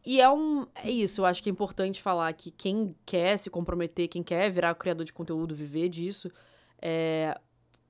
[0.05, 0.65] E é um.
[0.75, 4.49] É isso, eu acho que é importante falar que quem quer se comprometer, quem quer
[4.49, 6.31] virar criador de conteúdo, viver disso,
[6.81, 7.39] é.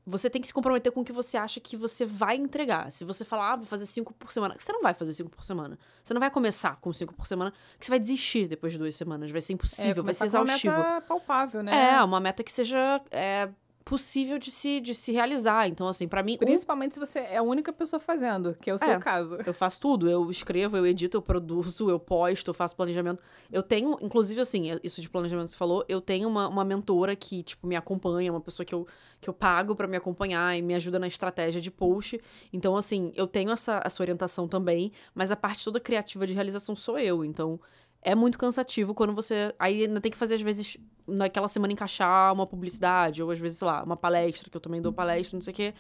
[0.06, 2.92] Você tem que se comprometer com o que você acha que você vai entregar.
[2.92, 5.44] Se você falar, ah, vou fazer cinco por semana, você não vai fazer cinco por
[5.44, 5.78] semana.
[6.04, 8.96] Você não vai começar com cinco por semana, que você vai desistir depois de duas
[8.96, 9.30] semanas.
[9.30, 10.76] Vai ser É, impossível, vai ser começar com uma exaustivo.
[10.78, 11.94] meta palpável, né?
[11.96, 13.48] É, uma meta que seja é,
[13.92, 15.68] possível de se, de se realizar.
[15.68, 18.74] Então, assim, pra mim, um- Principalmente se você é a única pessoa fazendo, que é
[18.74, 19.00] o seu É.
[19.00, 19.38] caso.
[19.46, 20.10] eu faço tudo.
[20.10, 23.22] Eu escrevo, eu edito, eu produzo, eu posto, eu faço planejamento.
[23.52, 27.14] Eu tenho, inclusive, assim, isso de planejamento que você falou, eu tenho uma, uma mentora
[27.18, 28.88] que, tipo, me acompanha, uma pessoa que eu,
[29.20, 32.18] que eu pago pra me acompanhar e me ajuda na estratégia de post.
[32.54, 36.78] Então, assim, eu tenho essa, essa orientação também, mas a parte toda criativa de realização
[36.78, 37.26] sou eu.
[37.26, 37.60] Então,
[38.02, 39.54] é muito cansativo quando você.
[39.60, 43.58] Aí ainda tem que fazer, às vezes, naquela semana encaixar uma publicidade, ou às vezes,
[43.60, 45.74] sei lá, uma palestra, que eu também dou palestra, não sei o quê.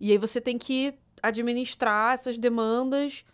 [0.00, 3.24] E aí você tem que administrar essas demandas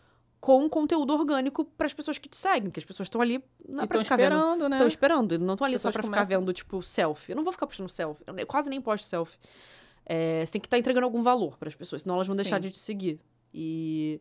[0.41, 3.85] com conteúdo orgânico para as pessoas que te seguem, que as pessoas estão ali não
[3.85, 4.33] é pra ficar vendo.
[4.35, 4.77] esperando, né?
[4.77, 7.33] Estão esperando, não estão ali só pra ficar começam- vendo, tipo, selfie.
[7.33, 8.23] Eu não vou ficar postando selfie.
[8.27, 9.39] Eu quase nem posto selfie.
[10.05, 12.57] É, você tem que estar entregando algum valor para as pessoas, senão elas vão deixar
[12.57, 12.63] Sim.
[12.63, 13.21] de te seguir.
[13.53, 14.21] E.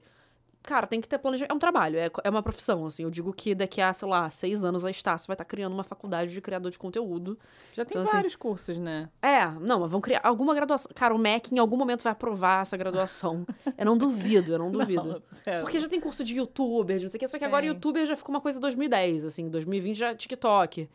[0.65, 1.51] Cara, tem que ter planejamento.
[1.51, 3.04] É um trabalho, é, é uma profissão, assim.
[3.04, 5.84] Eu digo que daqui a, sei lá, seis anos a Estácio vai estar criando uma
[5.84, 7.38] faculdade de criador de conteúdo.
[7.71, 9.08] Já tem Então, assim, vários cursos, né?
[9.21, 10.91] É, não, mas vão criar alguma graduação.
[10.95, 13.45] Cara, o MEC em algum momento vai aprovar essa graduação.
[13.78, 15.21] eu não duvido, eu não duvido.
[15.45, 15.62] Não.
[15.62, 17.69] Porque já tem curso de youtuber, de não sei o que, só que agora Tem.
[17.69, 20.89] youtuber já ficou uma coisa 2010, assim, 2020 já é TikTok.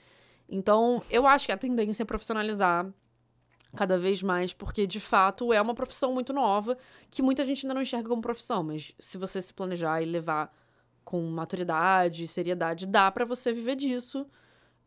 [0.48, 2.86] Então, eu acho que a tendência é profissionalizar
[3.76, 6.76] cada vez mais, porque de fato é uma profissão muito nova,
[7.10, 10.52] que muita gente ainda não enxerga como profissão, mas se você se planejar e levar
[11.04, 14.26] com maturidade, seriedade, dá pra você viver disso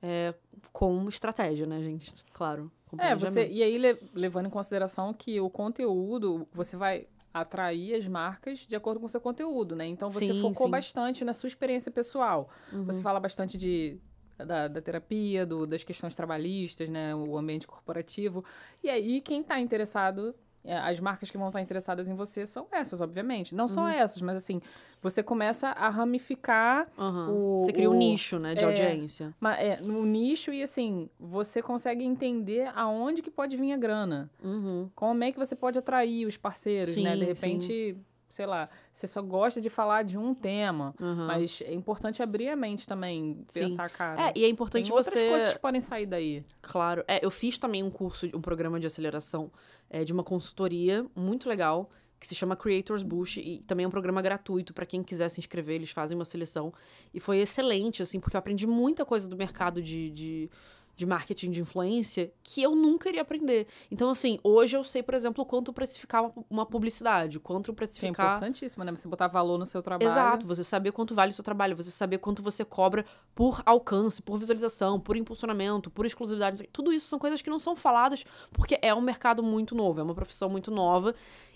[0.02, 0.34] é,
[0.72, 2.12] com estratégia, né, gente?
[2.34, 2.72] Claro.
[3.00, 3.48] É, você.
[3.48, 8.76] E aí, le- levando em consideração que o conteúdo, você vai atrair as marcas de
[8.76, 9.88] acordo com o seu conteúdo, né?
[9.88, 10.63] Então você Sim, focou sim.
[10.65, 10.69] Uhum.
[10.69, 12.50] bastante na sua experiência pessoal.
[12.86, 14.00] Você fala bastante de.
[14.38, 17.13] Da, da terapia, do, das questões trabalhistas, né?
[17.15, 18.43] O ambiente corporativo.
[18.84, 20.34] E aí, quem está interessado,
[20.65, 23.54] é, as marcas que vão estar interessadas em você são essas, obviamente.
[23.54, 23.69] Não Uhum.
[23.69, 24.60] só essas, mas assim,
[25.02, 27.30] você começa a ramificar Aham.
[27.32, 29.34] o- Você cria um o- nicho, né, de é, audiência.
[29.60, 34.32] É, no nicho e assim, você consegue entender aonde que pode vir a grana.
[34.43, 34.89] Uhum.
[34.96, 37.15] Como é que você pode atrair os parceiros, né?
[37.15, 37.98] De Sim, repente,
[38.34, 40.96] sei lá, você só gosta de falar de um tema.
[41.00, 41.28] Aham.
[41.28, 43.67] Mas é importante abrir a mente também, Sim.
[43.67, 44.30] pensar, cara.
[44.30, 45.30] É, e é importante tem outras você.
[45.30, 46.43] coisas que podem sair daí.
[46.60, 47.06] Claro.
[47.08, 49.52] É, eu fiz também um curso, um programa de aceleração
[49.88, 51.88] é, de uma consultoria muito legal,
[52.19, 55.39] que se chama Creators Boost, e também é um programa gratuito para quem quiser se
[55.39, 56.74] inscrever, eles fazem uma seleção.
[57.13, 60.50] E foi excelente, assim, porque eu aprendi muita coisa do mercado de, de,
[60.95, 63.67] de marketing de influência que eu nunca iria aprender.
[63.89, 68.36] Então, assim, hoje eu sei, por exemplo, quanto precificar uma, publicidade, quanto Que é precificar.
[68.36, 68.95] importantíssimo, né?
[68.95, 70.10] Você botar valor no seu trabalho.
[70.10, 74.21] Exato, você saber quanto vale o seu trabalho, você saber quanto você cobra por alcance,
[74.21, 76.67] por visualização, por impulsionamento, por exclusividade.
[76.71, 80.03] Tudo isso são coisas que não são faladas porque é um mercado muito novo, é
[80.03, 81.15] uma profissão muito nova.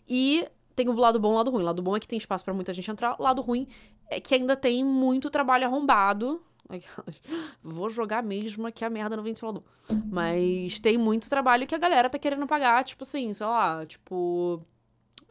[0.10, 1.63] E tem o lado bom e o lado ruim.
[1.63, 3.67] O lado bom é que tem espaço pra muita gente entrar, o lado ruim
[4.10, 6.41] é que ainda tem muito trabalho arrombado.
[6.70, 7.22] Aquelas,
[7.64, 9.64] Vou jogar mesmo aqui a merda no ventilador.
[10.10, 14.62] Mas tem muito trabalho que a galera tá querendo pagar, tipo assim, sei lá, tipo.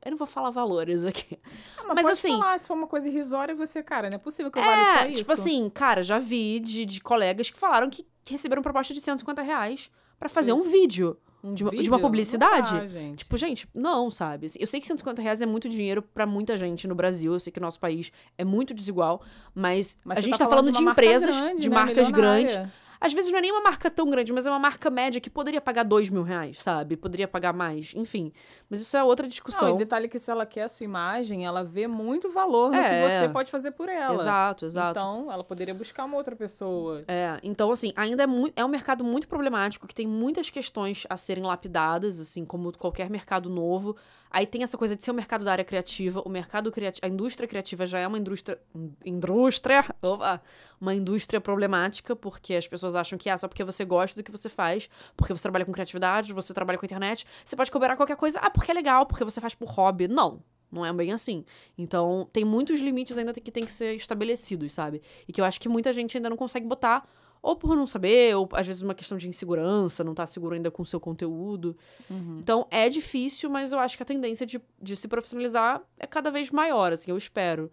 [0.04, 1.38] Eu não vou falar valores aqui.
[1.78, 4.50] Ah, mas, Mas assim- falar, se for uma coisa irrisória, você, cara, não é possível
[4.52, 5.20] que eu valha só É, isso.
[5.22, 9.42] tipo assim, cara, já vi de, de colegas que falaram que receberam proposta de 150
[9.42, 11.18] reais pra fazer um vídeo.
[11.46, 12.72] Um de uma- de uma publicidade?
[12.72, 13.18] Dá, gente.
[13.18, 14.46] Tipo, gente, não, sabe?
[14.58, 17.32] Eu sei que 150 reais é muito dinheiro pra muita gente no Brasil.
[17.32, 19.22] Eu sei que o nosso país é muito desigual.
[19.54, 21.74] Mas, Mas a gente tá, falando de, uma marca empresas, grande, de né?
[21.76, 22.58] marcas grandes.
[23.00, 25.28] Às vezes não é nem uma marca tão grande, mas é uma marca média que
[25.30, 26.96] poderia pagar dois mil reais, sabe?
[26.96, 27.92] Poderia pagar mais.
[27.94, 28.32] Enfim.
[28.70, 29.74] Mas isso é outra Não, discussão.
[29.74, 32.88] e detalhe que se ela quer a sua imagem, ela vê muito valor no É.
[33.08, 34.14] que você pode fazer por ela.
[34.14, 34.98] Exato, exato.
[34.98, 37.04] Então, ela poderia buscar uma outra pessoa.
[37.06, 41.04] É, então, assim, ainda é, mui- é um mercado muito problemático, que tem muitas questões
[41.08, 43.96] a serem lapidadas, assim, como qualquer mercado novo.
[44.30, 47.08] Aí tem essa coisa de ser um mercado da área criativa, o mercado criativo, a
[47.08, 48.58] indústria criativa já é uma indústria,
[49.04, 50.40] indústria, opa,
[50.80, 54.30] uma indústria problemática, porque as pessoas acham que é só porque você gosta do que
[54.30, 58.16] você faz, porque você trabalha com criatividade, você trabalha com internet, você pode cobrar qualquer
[58.16, 60.08] coisa, ah, porque é legal, porque você faz por hobby.
[60.08, 61.44] Não, não é bem assim.
[61.76, 65.02] Então, tem muitos limites ainda que tem que ser estabelecidos, sabe?
[65.26, 67.08] E que eu acho que muita gente ainda não consegue botar,
[67.42, 70.70] ou por não saber, ou às vezes uma questão de insegurança, não tá seguro ainda
[70.70, 71.76] com o seu conteúdo.
[72.40, 76.30] Então, é difícil, mas eu acho que a tendência de, de se profissionalizar é cada
[76.30, 77.70] vez maior, assim, eu espero.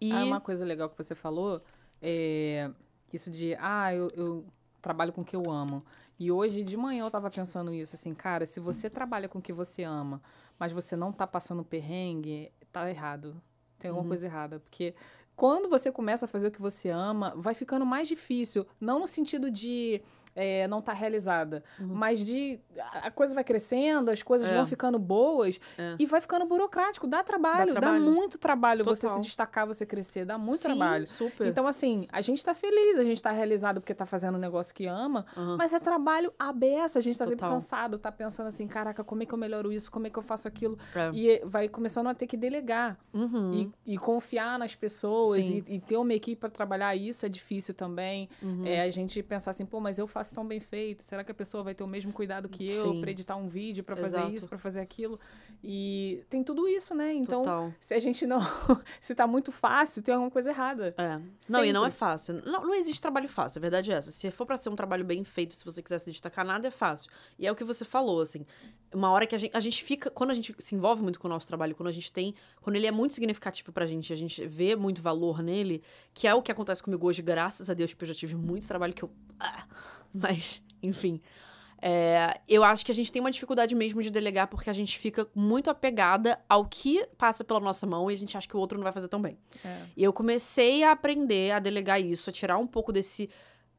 [0.00, 0.12] E.
[0.12, 1.60] Ah, uma coisa legal que você falou
[2.00, 2.70] é
[3.16, 4.44] isso de, ah, eu, eu
[4.80, 5.84] trabalho com o que eu amo.
[6.18, 9.42] E hoje de manhã eu tava pensando isso, assim, cara, se você trabalha com o
[9.42, 10.20] que você ama,
[10.58, 13.40] mas você não tá passando perrengue, tá errado.
[13.78, 14.60] Tem alguma coisa errada.
[14.60, 14.94] Porque
[15.34, 18.66] quando você começa a fazer o que você ama, vai ficando mais difícil.
[18.78, 20.02] Não no sentido de
[20.34, 22.60] é, não estar realizada, mas de.
[23.02, 24.54] A coisa vai crescendo, as coisas É.
[24.54, 25.96] vão ficando boas É.
[25.98, 27.06] e vai ficando burocrático.
[27.06, 28.02] Dá trabalho, dá, trabalho.
[28.04, 29.20] muito trabalho você se Total.
[29.20, 31.06] destacar, você crescer, dá muito Sim, trabalho.
[31.06, 31.46] super.
[31.46, 34.74] Então, assim, a gente tá feliz, a gente tá realizado porque tá fazendo um negócio
[34.74, 35.26] que ama,
[35.58, 37.52] mas é trabalho à beça, a gente tá sempre Total.
[37.54, 40.22] cansado, tá pensando assim, caraca, como é que eu melhoro isso, como é que eu
[40.22, 40.78] faço aquilo?
[40.94, 41.10] É.
[41.12, 43.72] E vai começando a ter que delegar Uhum.
[43.86, 47.74] e, e confiar nas pessoas e, e ter uma equipe para trabalhar isso é difícil
[47.74, 48.28] também.
[48.42, 48.64] Uhum.
[48.66, 51.34] É a gente pensar assim, pô, mas eu faço tão bem feito, será que a
[51.34, 54.46] pessoa vai ter o mesmo cuidado que eu para editar um vídeo, para fazer isso,
[54.46, 55.18] para fazer aquilo?
[55.64, 57.12] E tem tudo isso, né?
[57.12, 57.72] Então, Total.
[57.80, 58.40] se a gente não.
[59.00, 60.94] se tá muito fácil, tem alguma coisa errada.
[60.98, 61.20] É.
[61.48, 62.42] Não, e não é fácil.
[62.44, 64.10] Não, não existe trabalho fácil, a verdade é essa.
[64.10, 66.70] Se for pra ser um trabalho bem feito, se você quiser se destacar, nada é
[66.70, 67.10] fácil.
[67.38, 68.44] E é o que você falou, assim.
[68.92, 70.10] Uma hora que a gente, a gente fica.
[70.10, 72.34] Quando a gente se envolve muito com o nosso trabalho, quando a gente tem.
[72.60, 76.34] Quando ele é muito significativo pra gente, a gente vê muito valor nele, que é
[76.34, 79.02] o que acontece comigo hoje, graças a Deus, porque eu já tive muito trabalho que
[79.02, 79.10] eu.
[79.38, 79.66] Ah,
[80.14, 81.20] mas, enfim.
[81.82, 84.98] É, eu acho que a gente tem uma dificuldade mesmo de delegar porque a gente
[84.98, 88.60] fica muito apegada ao que passa pela nossa mão e a gente acha que o
[88.60, 89.38] outro não vai fazer tão bem.
[89.64, 89.86] É.
[89.96, 93.30] E eu comecei a aprender a delegar isso, a tirar um pouco desse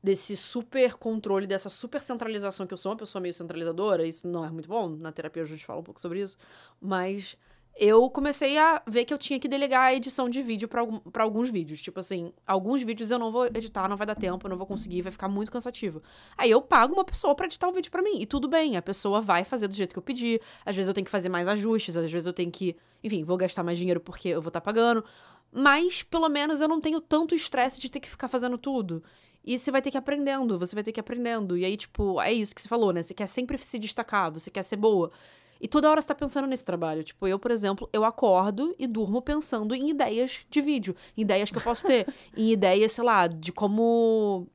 [0.03, 4.43] desse super controle, dessa super centralização que eu sou uma pessoa meio centralizadora, isso não
[4.43, 6.37] é muito bom, na terapia a gente fala um pouco sobre isso,
[6.79, 7.37] mas
[7.75, 11.49] eu comecei a ver que eu tinha que delegar a edição de vídeo pra alguns
[11.49, 11.81] vídeos.
[11.81, 15.01] Tipo assim, alguns vídeos eu não vou editar, não vai dar tempo, não vou conseguir,
[15.01, 16.01] vai ficar muito cansativo.
[16.37, 18.19] Aí eu pago uma pessoa pra editar o vídeo pra mim.
[18.21, 20.39] E tudo bem, a pessoa vai fazer do jeito que eu pedi.
[20.65, 22.75] Às vezes eu tenho que fazer mais ajustes, às vezes eu tenho que.
[23.03, 25.03] Enfim, vou gastar mais dinheiro porque eu vou estar pagando.
[25.51, 29.03] Mas, pelo menos, eu não tenho tanto estresse de ter que ficar fazendo tudo.
[29.43, 31.57] E você vai ter que ir aprendendo, você vai ter que ir aprendendo.
[31.57, 33.01] E aí, tipo, é isso que você falou, né?
[33.01, 35.11] Você quer sempre se destacar, você quer ser boa.
[35.61, 37.03] E toda hora você tá pensando nesse trabalho.
[37.03, 41.51] Tipo, eu, por exemplo, eu acordo e durmo pensando em ideias de vídeo, em ideias
[41.51, 44.47] que eu posso ter, em ideias, sei lá, de como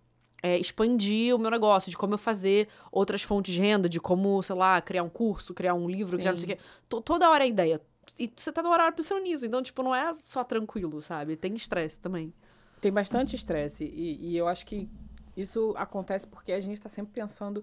[0.42, 4.42] é, expandir o meu negócio, de como eu fazer outras fontes de renda, de como,
[4.42, 6.62] sei lá, criar um curso, criar um livro, criar não sei o quê.
[6.88, 7.80] To- Toda hora é ideia.
[8.18, 9.46] E você tá toda hora pensando nisso.
[9.46, 11.36] Então, tipo, não é só tranquilo, sabe?
[11.36, 12.32] Tem estresse também.
[12.80, 13.84] Tem bastante estresse.
[13.84, 14.88] E, e eu acho que
[15.36, 17.62] isso acontece porque a gente está sempre pensando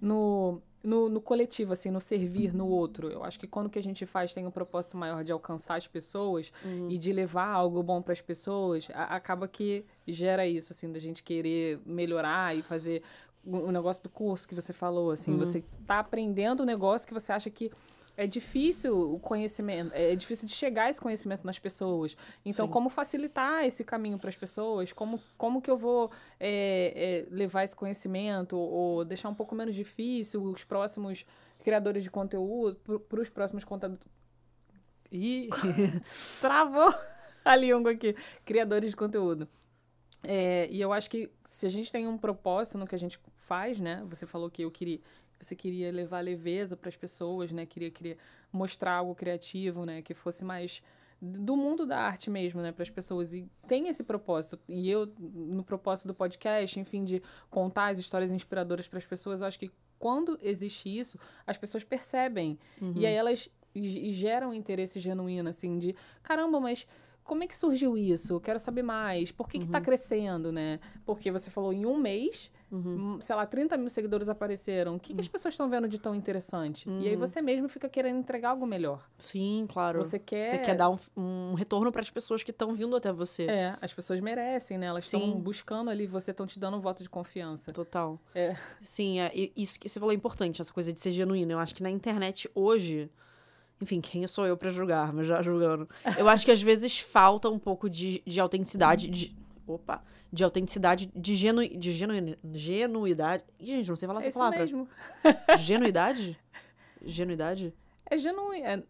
[0.00, 3.08] no, no, no, coletivo, assim, no servir no outro.
[3.08, 5.86] Eu acho que quando que a gente faz tem um propósito maior de alcançar as
[5.86, 6.88] pessoas uhum.
[6.90, 10.98] e de levar algo bom para as pessoas, a, acaba que gera isso, assim, da
[10.98, 13.02] gente querer melhorar e fazer
[13.44, 15.38] o negócio do curso que você falou, assim, uhum.
[15.38, 17.70] você tá aprendendo um negócio que você acha que
[18.18, 22.16] é difícil o conhecimento, é difícil de chegar esse conhecimento nas pessoas.
[22.44, 22.72] Então, Sim.
[22.72, 24.92] como facilitar esse caminho para as pessoas?
[24.92, 29.72] Como, como que eu vou é, é, levar esse conhecimento ou deixar um pouco menos
[29.72, 31.24] difícil os próximos
[31.62, 32.74] criadores de conteúdo,
[33.08, 34.08] para os próximos conteúdos.
[35.12, 35.48] Ih,
[36.42, 36.92] travou
[37.44, 38.16] a língua aqui.
[38.44, 39.48] Criadores de conteúdo.
[40.24, 43.20] É, e eu acho que se a gente tem um propósito no que a gente
[43.36, 44.04] faz, né?
[44.08, 45.00] Você falou que eu queria
[45.38, 47.66] você queria levar leveza para as pessoas, né?
[47.66, 48.16] Queria, queria
[48.52, 50.02] mostrar algo criativo, né?
[50.02, 50.82] Que fosse mais
[51.20, 53.34] do mundo da arte mesmo, né, para as pessoas.
[53.34, 54.58] E tem esse propósito.
[54.68, 57.20] E eu, no propósito do podcast, enfim, de
[57.50, 61.82] contar as histórias inspiradoras para as pessoas, eu acho que quando existe isso, as pessoas
[61.82, 62.58] percebem.
[62.80, 62.92] Uhum.
[62.94, 66.86] E aí elas geram um interesse genuíno, assim, de caramba, mas
[67.24, 68.40] como é que surgiu isso?
[68.40, 69.32] Quero saber mais.
[69.32, 69.64] Por que, tá uhum.
[69.64, 70.78] que está crescendo, né?
[71.04, 73.14] Porque você falou em um mês, uhum.
[73.14, 74.96] Hum, sei lá, 30 mil seguidores apareceram.
[74.96, 75.32] O que, que as uhum.
[75.32, 76.88] pessoas estão vendo de tão interessante?
[76.88, 77.00] Uhum.
[77.00, 77.20] E aí uhum.
[77.20, 79.08] você mesmo fica querendo entregar algo melhor.
[79.18, 79.98] Sim, claro.
[79.98, 80.50] Você quer.
[80.50, 83.44] Você quer dar um, um retorno para as pessoas que estão vindo até você.
[83.44, 84.86] É, as pessoas merecem, né?
[84.86, 87.72] Elas estão buscando ali, você estão te dando um voto de confiança.
[87.72, 88.18] Total.
[88.34, 88.54] É.
[88.80, 91.52] Sim, é, isso que você falou é importante, essa coisa de ser genuíno.
[91.52, 93.10] Eu acho que na internet hoje
[93.80, 95.88] enfim, quem sou eu para julgar, mas já julgando.
[96.16, 99.36] Eu acho que às vezes falta um pouco de, de autenticidade, de.
[99.68, 100.02] Opa!
[100.32, 102.12] De autenticidade, de, genu, de genu,
[102.54, 103.44] genuidade.
[103.58, 104.58] Ih, gente, não sei falar é essa palavra.
[104.60, 104.88] Mesmo.
[105.58, 106.38] Genuidade?
[107.04, 107.74] Genuidade?
[108.10, 108.66] É genuíno.
[108.66, 108.82] É...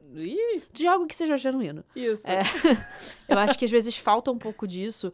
[0.72, 1.84] De algo que seja genuíno.
[1.94, 2.26] Isso.
[2.28, 2.42] É,
[3.28, 5.12] eu acho que às vezes falta um pouco disso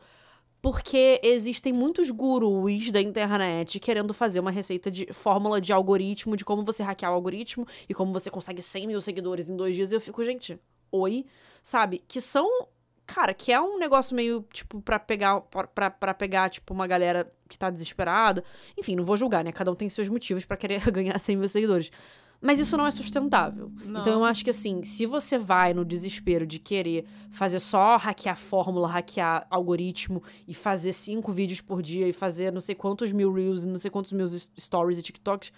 [0.64, 6.42] porque existem muitos gurus da internet querendo fazer uma receita de fórmula de algoritmo, de
[6.42, 9.92] como você hackear o algoritmo e como você consegue 100 mil seguidores em dois dias.
[9.92, 10.59] E eu fico, gente,
[10.90, 11.27] oi,
[11.62, 12.03] sabe?
[12.09, 12.48] Que são.
[13.07, 17.31] Cara, que é um negócio meio, tipo, pra pegar, pra, pra pegar, tipo, uma galera
[17.49, 18.43] que tá desesperada.
[18.79, 19.53] Enfim, não vou julgar, né?
[19.53, 21.90] Cada um tem seus motivos para querer ganhar 100 mil seguidores.
[22.40, 23.73] Mas isso não é sustentável.
[23.87, 24.01] Não.
[24.01, 28.37] Então eu acho que assim, se você vai no desespero de querer fazer só hackear
[28.37, 33.33] fórmula, hackear algoritmo e fazer cinco vídeos por dia e fazer não sei quantos mil
[33.33, 35.53] reels e não sei quantos mil stories e TikToks,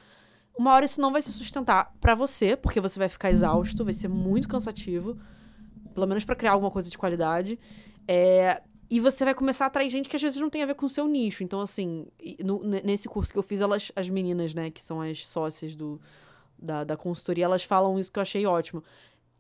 [0.57, 3.93] uma hora isso não vai se sustentar para você, porque você vai ficar exausto, vai
[3.93, 5.19] ser muito cansativo,
[5.97, 7.59] pelo menos para criar alguma coisa de qualidade.
[8.07, 10.75] É, e você vai começar a atrair gente que às vezes não tem a ver
[10.75, 11.43] com o seu nicho.
[11.43, 12.07] Então, assim,
[12.45, 15.99] no, nesse curso que eu fiz, elas, as meninas, né, que são as sócias do,
[16.59, 18.85] da, da consultoria, elas falam isso que eu achei ótimo.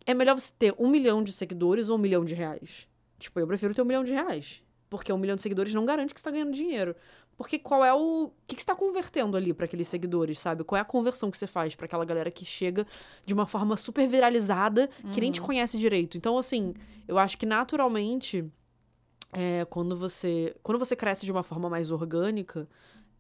[0.07, 2.89] É melhor você ter um milhão de seguidores ou um milhão de reais?
[3.19, 4.63] Tipo, eu prefiro ter um milhão de reais.
[4.89, 6.97] Porque um milhão de seguidores não garante que você está ganhando dinheiro.
[7.37, 8.25] Porque qual é o.
[8.25, 10.65] O que, que você está convertendo ali para aqueles seguidores, sabe?
[10.65, 12.87] Qual é a conversão que você faz para aquela galera que chega
[13.25, 15.15] de uma forma super viralizada, que uhum.
[15.21, 15.47] nem te uhum.
[15.47, 16.17] conhece direito?
[16.17, 16.73] Então, assim,
[17.07, 18.45] eu acho que naturalmente,
[19.33, 20.57] é, quando você.
[20.63, 22.67] Quando você cresce de uma forma mais orgânica,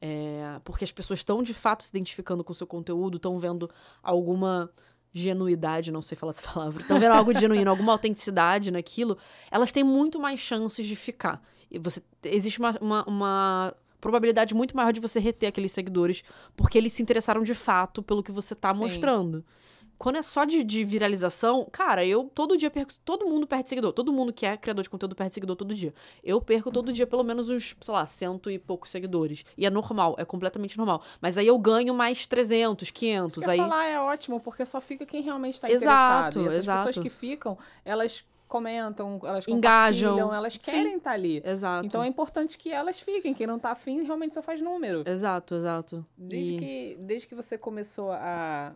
[0.00, 3.70] é, porque as pessoas estão de fato se identificando com o seu conteúdo, estão vendo
[4.02, 4.70] alguma
[5.12, 9.16] genuidade, não sei falar essa palavra, estão vendo algo de genuíno, alguma autenticidade naquilo,
[9.50, 11.42] elas têm muito mais chances de ficar.
[11.70, 13.74] E você existe uma, uma, uma
[14.07, 16.23] probabilidade muito maior de você reter aqueles seguidores,
[16.57, 19.45] porque eles se interessaram de fato pelo que você está mostrando.
[19.99, 22.92] Quando é só de, de, viralização, cara, eu todo dia perco.
[23.03, 23.92] Todo mundo perde seguidor.
[23.92, 25.92] Todo mundo que é criador de conteúdo perde seguidor todo dia.
[26.23, 29.42] Eu perco todo dia pelo menos uns, sei lá, cento e poucos seguidores.
[29.57, 31.03] E é normal, é completamente normal.
[31.19, 33.37] Mas aí eu ganho mais 300, 500.
[33.38, 33.57] Isso aí...
[33.57, 36.42] falar é ótimo, porque só fica quem realmente está interessado.
[36.42, 36.87] E essas exato.
[36.87, 41.42] pessoas que ficam, elas comentam, elas engajam, elas querem estar tá ali.
[41.44, 41.87] Exato.
[41.87, 43.35] Então é importante que elas fiquem.
[43.35, 45.02] Quem não está afim realmente só faz número.
[45.09, 46.06] Exato, exato.
[46.16, 46.59] Desde, e...
[46.59, 48.74] que, desde que você começou a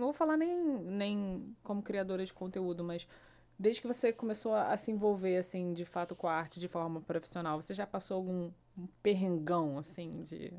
[0.00, 3.06] não vou falar nem, nem como criadora de conteúdo, mas
[3.58, 6.66] desde que você começou a, a, se envolver, assim, de fato com a arte de
[6.66, 10.52] forma profissional, você já passou algum um perrengão, assim, de...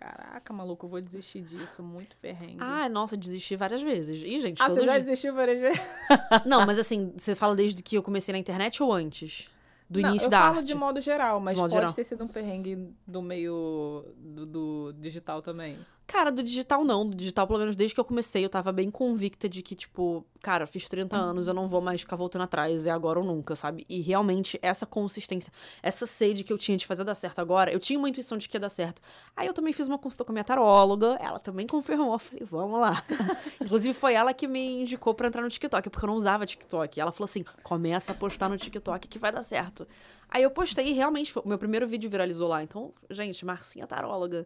[0.00, 2.56] Caraca, maluco, eu vou desistir disso, muito perrengue.
[2.58, 4.22] Ah, nossa, desisti várias vezes.
[4.22, 5.00] Ih, gente, Ah, você já dia...
[5.00, 5.80] desistiu várias vezes?
[6.46, 9.50] Não, mas assim, você fala desde que eu comecei na internet ou antes?
[9.90, 10.48] Do Não, início da arte?
[10.48, 11.92] Eu falo de modo geral, mas modo pode geral.
[11.92, 15.76] ter sido um perrengue do meio do, do digital também.
[16.10, 17.08] Cara, do digital não.
[17.08, 20.26] Do digital, pelo menos desde que eu comecei, eu tava bem convicta de que, tipo,
[20.42, 23.54] cara, fiz 30 anos, eu não vou mais ficar voltando atrás, é agora ou nunca,
[23.54, 23.86] sabe?
[23.88, 27.78] E realmente, essa consistência, essa sede que eu tinha de fazer dar certo agora, eu
[27.78, 29.00] tinha uma intuição de que ia dar certo.
[29.36, 32.44] Aí eu também fiz uma consulta com a minha taróloga, ela também confirmou, eu falei,
[32.44, 33.04] vamos lá.
[33.62, 37.00] Inclusive, foi ela que me indicou para entrar no TikTok, porque eu não usava TikTok.
[37.00, 39.86] Ela falou assim: começa a postar no TikTok que vai dar certo.
[40.28, 42.64] Aí eu postei e realmente, o meu primeiro vídeo viralizou lá.
[42.64, 44.44] Então, gente, Marcinha taróloga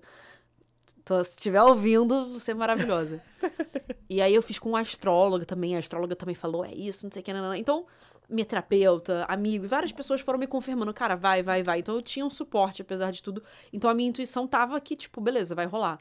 [1.05, 3.23] Se estiver ouvindo, você é maravilhosa.
[4.09, 7.13] e aí eu fiz com uma astróloga também, a astróloga também falou, é isso, não
[7.13, 7.55] sei o que, não, não.
[7.55, 7.85] Então,
[8.29, 11.81] minha terapeuta, amigos, várias pessoas foram me confirmando, cara, vai, vai, vai.
[11.81, 13.43] Então eu tinha um suporte, apesar de tudo.
[13.73, 15.99] Então a minha intuição tava que, tipo, beleza, vai rolar.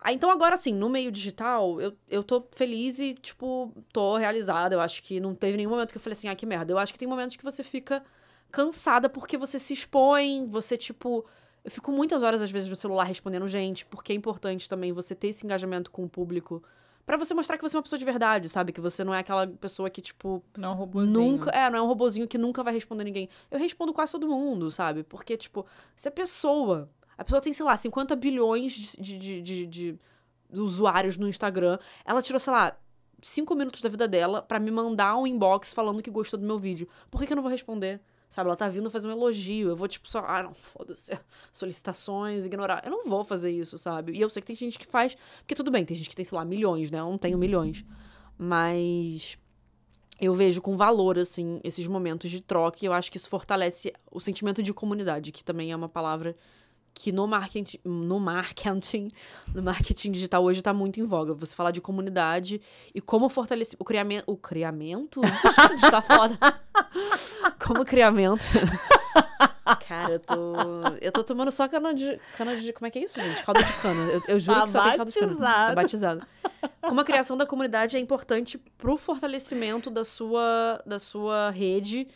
[0.00, 4.74] Ah, então agora, assim, no meio digital, eu, eu tô feliz e, tipo, tô realizada.
[4.74, 6.72] Eu acho que não teve nenhum momento que eu falei assim, ah, que merda.
[6.72, 8.04] Eu acho que tem momentos que você fica
[8.50, 11.24] cansada porque você se expõe, você, tipo.
[11.64, 15.14] Eu fico muitas horas, às vezes, no celular respondendo gente, porque é importante também você
[15.14, 16.62] ter esse engajamento com o público.
[17.06, 18.72] Pra você mostrar que você é uma pessoa de verdade, sabe?
[18.72, 20.42] Que você não é aquela pessoa que, tipo.
[20.56, 21.20] Não é um robozinho.
[21.20, 21.50] Nunca.
[21.50, 23.28] É, não é um robozinho que nunca vai responder ninguém.
[23.50, 25.02] Eu respondo quase todo mundo, sabe?
[25.02, 26.90] Porque, tipo, se a pessoa.
[27.16, 29.98] A pessoa tem, sei lá, 50 bilhões de, de, de, de,
[30.50, 31.78] de usuários no Instagram.
[32.04, 32.76] Ela tirou, sei lá,
[33.22, 36.58] cinco minutos da vida dela para me mandar um inbox falando que gostou do meu
[36.58, 36.88] vídeo.
[37.10, 38.00] Por que, que eu não vou responder?
[38.34, 39.68] Sabe, ela tá vindo fazer um elogio.
[39.68, 40.18] Eu vou, tipo, só.
[40.26, 41.16] Ah, não, foda-se.
[41.52, 42.82] Solicitações, ignorar.
[42.84, 44.10] Eu não vou fazer isso, sabe?
[44.10, 45.16] E eu sei que tem gente que faz.
[45.38, 46.98] Porque tudo bem, tem gente que tem, sei lá, milhões, né?
[46.98, 47.84] Eu não tenho milhões.
[48.36, 49.38] Mas.
[50.20, 52.78] Eu vejo com valor, assim, esses momentos de troca.
[52.82, 56.36] E eu acho que isso fortalece o sentimento de comunidade, que também é uma palavra
[56.92, 59.10] que no marketing, no marketing,
[59.54, 61.34] no marketing digital hoje está muito em voga.
[61.34, 62.60] Você falar de comunidade
[62.92, 65.20] e como fortalecer o criamento, o criamento,
[65.76, 66.36] está foda.
[67.64, 68.42] como criamento.
[69.88, 70.54] Cara, eu tô.
[71.00, 72.18] Eu tô tomando só cana de.
[72.36, 72.72] Cana de.
[72.72, 73.42] Como é que é isso, gente?
[73.42, 74.10] Caldo de cana.
[74.12, 75.26] Eu, eu juro Tá que só tem caldo de cana.
[75.32, 75.68] batizado.
[75.68, 76.26] Tá batizado.
[76.82, 82.06] Como a criação da comunidade é importante pro fortalecimento da sua, da sua rede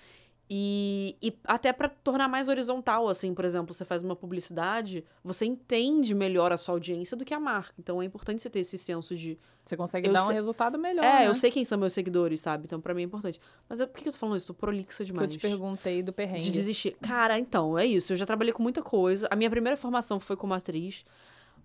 [0.51, 5.45] e, e até pra tornar mais horizontal, assim, por exemplo, você faz uma publicidade, você
[5.45, 7.75] entende melhor a sua audiência do que a marca.
[7.79, 9.39] Então é importante você ter esse senso de.
[9.63, 11.05] Você consegue dar um sei- resultado melhor.
[11.05, 11.27] é, né?
[11.27, 12.65] eu sei quem são meus seguidores, sabe?
[12.65, 13.39] Então pra mim é importante.
[13.69, 14.47] Mas eu, por que que eu tô falando isso?
[14.47, 15.31] Tô prolixa que demais.
[15.31, 16.45] eu te perguntei do perrengue.
[16.45, 16.97] De desistir.
[17.03, 18.15] Cara, então, é isso.
[18.15, 19.29] Eu já trabalhei com muita coisa.
[19.31, 21.05] A minha primeira formação foi como atriz.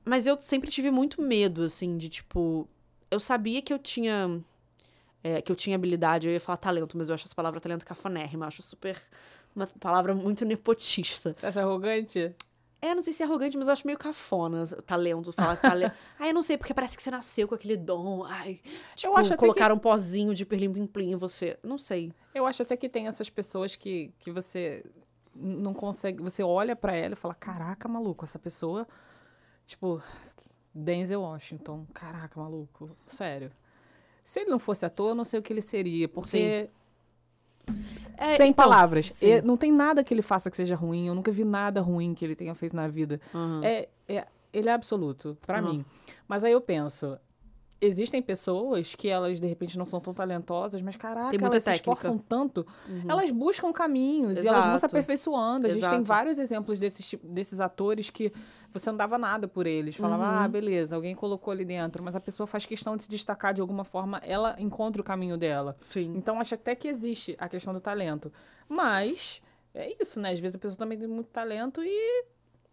[0.03, 2.67] Mas eu sempre tive muito medo, assim, de tipo.
[3.09, 4.43] Eu sabia que eu tinha.
[5.23, 7.85] É, que eu tinha habilidade, eu ia falar talento, mas eu acho essa palavra talento
[7.85, 8.45] cafonérrima.
[8.45, 9.01] Eu acho super.
[9.55, 11.33] Uma palavra muito nepotista.
[11.33, 12.35] Você acha arrogante?
[12.81, 15.95] É, não sei se é arrogante, mas eu acho meio cafona talento, falar talento.
[16.19, 18.25] Ai, eu não sei, porque parece que você nasceu com aquele dom.
[18.25, 18.59] Ai,
[18.93, 21.57] tipo, acho até colocaram um pozinho de perlim em você.
[21.63, 22.11] Não sei.
[22.35, 24.83] Eu acho até que tem essas pessoas que, que você
[25.33, 26.21] não consegue.
[26.21, 28.85] Você olha pra ela e fala: Caraca, maluco, essa pessoa.
[29.65, 30.01] Tipo,
[30.75, 31.87] Denzel Washington.
[31.93, 32.97] Caraca, maluco.
[33.07, 33.49] Sério.
[34.23, 36.07] Se ele não fosse ator, eu não sei o que ele seria.
[36.07, 36.69] Porque.
[38.17, 39.21] É, Sem então, palavras.
[39.21, 41.07] E não tem nada que ele faça que seja ruim.
[41.07, 43.19] Eu nunca vi nada ruim que ele tenha feito na vida.
[43.33, 43.61] Aham.
[43.63, 45.69] É, é, ele é absoluto, pra Uhum.
[45.73, 45.85] mim.
[46.27, 47.17] Mas aí eu penso.
[47.85, 51.69] Existem pessoas que elas, de repente, não são tão talentosas, mas caraca, Tem elas se
[51.69, 51.89] técnica.
[51.89, 51.93] Uhum.
[51.95, 52.65] esforçam tanto.
[53.07, 54.95] Elas buscam caminhos e elas vão se Exato.
[54.95, 55.67] aperfeiçoando.
[55.67, 56.03] A gente tem Exato.
[56.05, 58.31] vários exemplos desses, desses atores que
[58.71, 59.95] você não dava nada por eles.
[59.95, 60.29] Falava, Uhum.
[60.45, 63.61] ah, beleza, alguém colocou ali dentro, mas a pessoa faz questão de se destacar de
[63.61, 65.75] alguma forma, ela encontra o caminho dela.
[65.81, 66.13] Sim.
[66.15, 68.31] Então, acho até que existe a questão do talento.
[68.67, 69.41] Mas,
[69.73, 70.31] é isso, né?
[70.31, 72.25] Às vezes a pessoa também tem muito talento e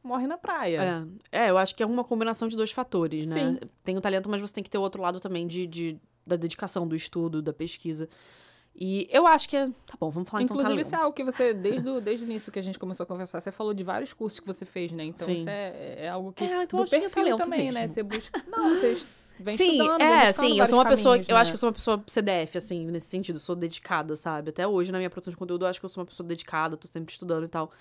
[0.02, 1.06] morre na praia.
[1.32, 3.34] É, é, eu acho que é uma combinação de dois fatores, né?
[3.34, 3.60] Sim.
[3.84, 5.96] Tem o talento, mas você tem que ter o outro lado também de, de-
[6.26, 8.08] da dedicação, do estudo, da pesquisa.
[8.74, 9.66] E eu acho que é.
[9.66, 12.26] Tá bom, vamos falar Inclusive, então isso é algo que você, desde o, desde o
[12.26, 14.92] início que a gente começou a conversar, você falou de vários cursos que você fez,
[14.92, 15.04] né?
[15.04, 15.34] Então, Sim.
[15.34, 16.44] isso é, é algo que.
[16.44, 17.80] É, então do acho que é perfil talento também, né?
[17.80, 17.94] mesmo.
[17.94, 18.44] Você busca.
[18.48, 19.06] Não, vocês
[19.40, 21.14] vêm sim, estudando, é, sim, eu sou uma pessoa.
[21.14, 21.40] caminhos, Eu né?
[21.40, 24.50] acho que eu sou uma pessoa CDF, assim, nesse sentido, sou dedicada, sabe?
[24.50, 26.76] Até hoje, na minha produção de conteúdo, eu acho que eu sou uma pessoa dedicada,
[26.76, 27.72] tô sempre estudando e tal.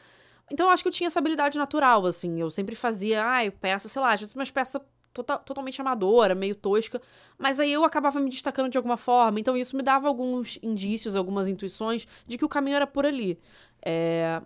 [0.52, 2.40] Então eu acho que eu tinha essa habilidade natural, assim.
[2.40, 4.82] Eu sempre fazia, ai, peça, sei lá, às vezes umas peças
[5.14, 7.02] tota- totalmente amadora, meio tosca.
[7.38, 9.40] Mas aí eu acabava me destacando de alguma forma.
[9.40, 13.40] Então isso me dava alguns indícios, algumas intuições de que o caminho era por ali.
[13.84, 14.42] É...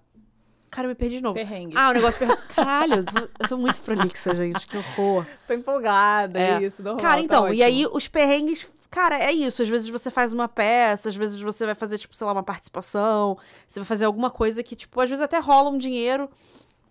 [0.70, 1.36] Cara, eu me perdi de novo.
[1.36, 1.76] Perrengue.
[1.78, 2.26] Ah, o negócio.
[2.26, 2.36] Per...
[2.48, 4.66] Caralho, eu tô, eu tô muito prolixa, gente.
[4.68, 5.24] Que horror.
[5.48, 6.64] Tô empolgada, É.
[6.64, 6.82] isso.
[6.82, 7.64] Normal, Cara, tá então, e ótimo.
[7.66, 8.72] aí os perrengues.
[8.94, 9.64] Cara, é isso.
[9.64, 12.44] Às vezes você faz uma peça, às vezes você vai fazer, tipo, sei lá, uma
[12.44, 13.36] participação.
[13.68, 16.30] Você vai fazer alguma coisa que, tipo, às vezes até rola um dinheiro,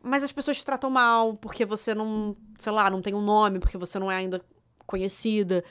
[0.02, 3.60] mas as pessoas te tratam mal porque você não, sei lá, não tem um nome,
[3.60, 4.42] porque você não é ainda
[4.84, 5.62] conhecida.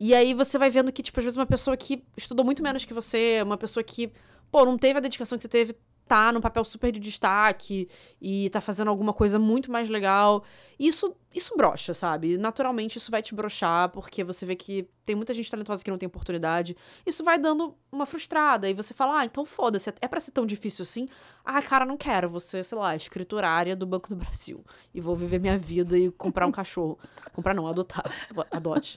[0.00, 2.84] E aí você vai vendo que, tipo, às vezes uma pessoa que estudou muito menos
[2.84, 4.10] que você, uma pessoa que,
[4.50, 5.76] pô, não teve a dedicação que você teve,
[6.06, 7.88] tá num papel super de destaque
[8.20, 10.44] e tá fazendo alguma coisa muito mais legal.
[10.78, 12.38] Isso, isso brocha, sabe?
[12.38, 15.98] Naturalmente isso vai te brochar, porque você vê que tem muita gente talentosa que não
[15.98, 16.76] tem oportunidade.
[17.04, 18.68] Isso vai dando uma frustrada.
[18.68, 21.08] E você fala, ah, então foda-se, é pra ser tão difícil assim?
[21.44, 22.28] Ah, cara, não quero.
[22.30, 24.64] Você, sei lá, escriturária do Banco do Brasil.
[24.94, 26.98] E vou viver minha vida e comprar um cachorro.
[27.32, 28.04] Comprar não, adotar.
[28.50, 28.96] Adote.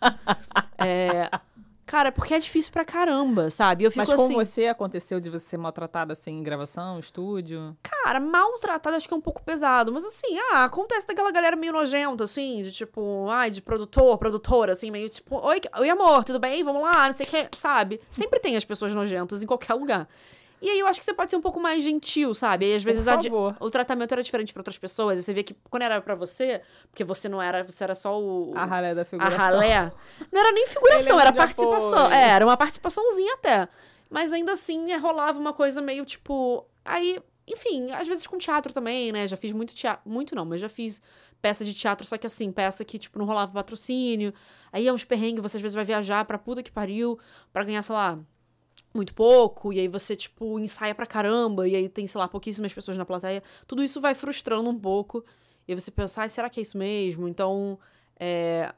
[0.78, 1.30] É.
[1.90, 3.84] Cara, porque é difícil pra caramba, sabe?
[3.84, 4.36] Eu fico Mas com assim.
[4.36, 7.76] você aconteceu de você ser maltratada assim em gravação, estúdio?
[7.82, 9.92] Cara, maltratado acho que é um pouco pesado.
[9.92, 14.74] Mas assim, ah, acontece daquela galera meio nojenta, assim, de tipo, ai, de produtor, produtora,
[14.74, 16.64] assim, meio tipo, oi, oi amor, tudo bem?
[16.64, 18.00] Vamos lá, não sei o que, sabe?
[18.12, 20.08] Sempre tem as pessoas nojentas em qualquer lugar.
[20.62, 22.70] E aí eu acho que você pode ser um pouco mais gentil, sabe?
[22.72, 23.18] E às vezes a
[23.60, 25.18] o tratamento era diferente pra outras pessoas.
[25.20, 28.20] E você vê que quando era pra você, porque você não era, você era só
[28.20, 28.54] o.
[28.56, 29.38] A ralé da a figuração.
[29.38, 29.92] ralé.
[30.32, 32.12] Não era nem figuração, era de participação.
[32.12, 33.68] É, era uma participaçãozinha até.
[34.10, 36.66] Mas ainda assim, é, rolava uma coisa meio tipo.
[36.84, 39.28] Aí, enfim, às vezes com teatro também, né?
[39.28, 40.10] Já fiz muito teatro.
[40.10, 41.02] Muito não, mas já fiz
[41.42, 44.34] peça de teatro, só que assim, peça que, tipo, não rolava patrocínio.
[44.72, 47.18] Aí é uns perrengues, você às vezes vai viajar pra puta que pariu
[47.54, 48.20] pra ganhar, sei lá.
[48.94, 52.74] Muito pouco, e aí você, tipo, ensaia pra caramba, e aí tem, sei lá, pouquíssimas
[52.74, 53.44] pessoas na plateia.
[53.68, 55.24] Tudo isso vai frustrando um pouco.
[55.68, 57.28] E aí você pensa, ai, será que é isso mesmo?
[57.28, 57.78] Então,
[58.20, 58.74] é,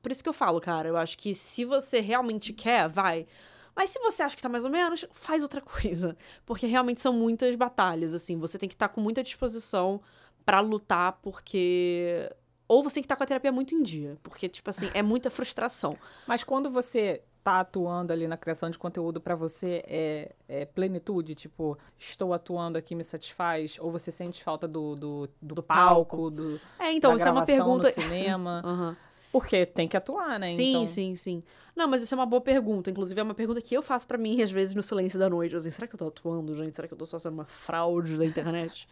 [0.00, 3.26] por isso que eu falo, cara, eu acho que se você realmente quer, vai.
[3.74, 6.16] Mas se você acha que tá mais ou menos, faz outra coisa.
[6.46, 8.38] Porque realmente são muitas batalhas, assim.
[8.38, 10.00] Você tem que estar com muita disposição
[10.44, 12.30] pra lutar, porque.
[12.66, 14.18] Ou você tem que estar com a terapia muito em dia.
[14.22, 15.96] Porque, tipo assim, é muita frustração.
[16.26, 21.34] Mas quando você tá atuando ali na criação de conteúdo pra você é, é plenitude,
[21.34, 26.30] tipo, estou atuando aqui me satisfaz, ou você sente falta do, do, do, Do palco,
[26.30, 27.86] do É, então, isso é uma pergunta.
[27.86, 28.96] no cinema, Aham.
[29.32, 30.54] porque tem que atuar, né?
[30.54, 31.42] Sim, então, sim, sim.
[31.74, 32.90] Não, mas isso é uma boa pergunta.
[32.90, 35.56] Inclusive, é uma pergunta que eu faço pra mim, às vezes, no silêncio da noite.
[35.56, 36.76] Assim, será que eu tô atuando, gente?
[36.76, 38.86] Será que eu tô só sendo uma fraude da internet?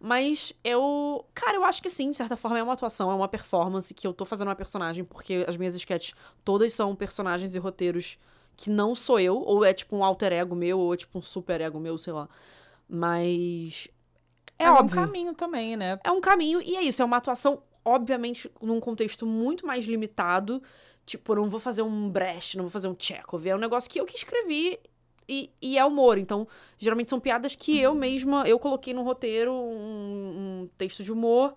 [0.00, 1.24] Mas eu.
[1.34, 4.06] Cara, eu acho que sim, de certa forma é uma atuação, é uma performance que
[4.06, 8.18] eu tô fazendo uma personagem, porque as minhas sketches todas são personagens e roteiros
[8.56, 11.22] que não sou eu, ou é tipo um alter ego meu, ou é tipo um
[11.22, 12.28] super ego meu, sei lá.
[12.88, 13.88] Mas.
[14.58, 15.00] É Mas óbvio.
[15.00, 15.98] um caminho também, né?
[16.02, 20.62] É um caminho, e é isso, é uma atuação, obviamente, num contexto muito mais limitado.
[21.06, 23.46] Tipo, eu não vou fazer um Brecht, não vou fazer um Chekhov.
[23.46, 24.78] É um negócio que eu que escrevi
[25.28, 26.18] e, e é humor.
[26.18, 26.46] Então,
[26.78, 31.54] geralmente são piadas que eu mesma, eu coloquei no roteiro um, um texto de humor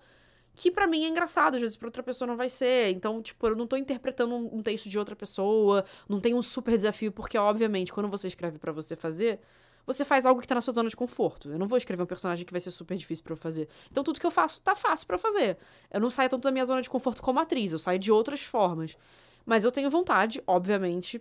[0.54, 2.90] que pra mim é engraçado, às vezes pra outra pessoa não vai ser.
[2.90, 6.42] Então, tipo, eu não tô interpretando um, um texto de outra pessoa, não tem um
[6.42, 9.40] super desafio, porque, obviamente, quando você escreve pra você fazer,
[9.86, 11.50] você faz algo que tá na sua zona de conforto.
[11.50, 13.68] Eu não vou escrever um personagem que vai ser super difícil pra eu fazer.
[13.90, 15.56] Então, tudo que eu faço tá fácil pra eu fazer.
[15.90, 18.42] Eu não saio tanto da minha zona de conforto como atriz, eu saio de outras
[18.42, 18.96] formas.
[19.44, 21.20] Mas eu tenho vontade, obviamente,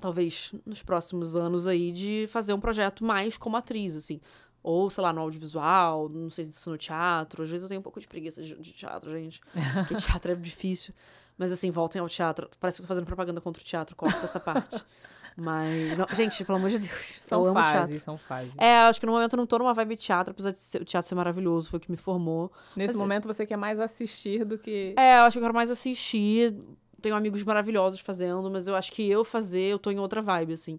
[0.00, 4.20] talvez nos próximos anos aí, de fazer um projeto mais como atriz, assim.
[4.62, 7.42] Ou, sei lá, no audiovisual, não sei se isso no teatro.
[7.42, 9.40] Às vezes eu tenho um pouco de preguiça de, de teatro, gente.
[9.86, 10.92] Porque teatro é difícil.
[11.38, 12.48] Mas assim, voltem ao teatro.
[12.58, 14.84] Parece que eu tô fazendo propaganda contra o teatro, corta essa parte.
[15.40, 15.96] Mas.
[15.96, 17.18] não- gente, pelo amor de Deus.
[17.20, 18.54] São fases, são fases.
[18.58, 20.84] É, acho que no momento eu não tô numa vibe teatro, apesar de ser- o
[20.84, 22.50] teatro ser maravilhoso, foi o que me formou.
[22.74, 24.94] Nesse mas- momento você quer mais assistir do que.
[24.98, 26.56] É, eu acho que eu quero mais assistir.
[27.00, 30.52] Tenho amigos maravilhosos fazendo, mas eu acho que eu fazer, eu tô em outra vibe,
[30.54, 30.78] assim.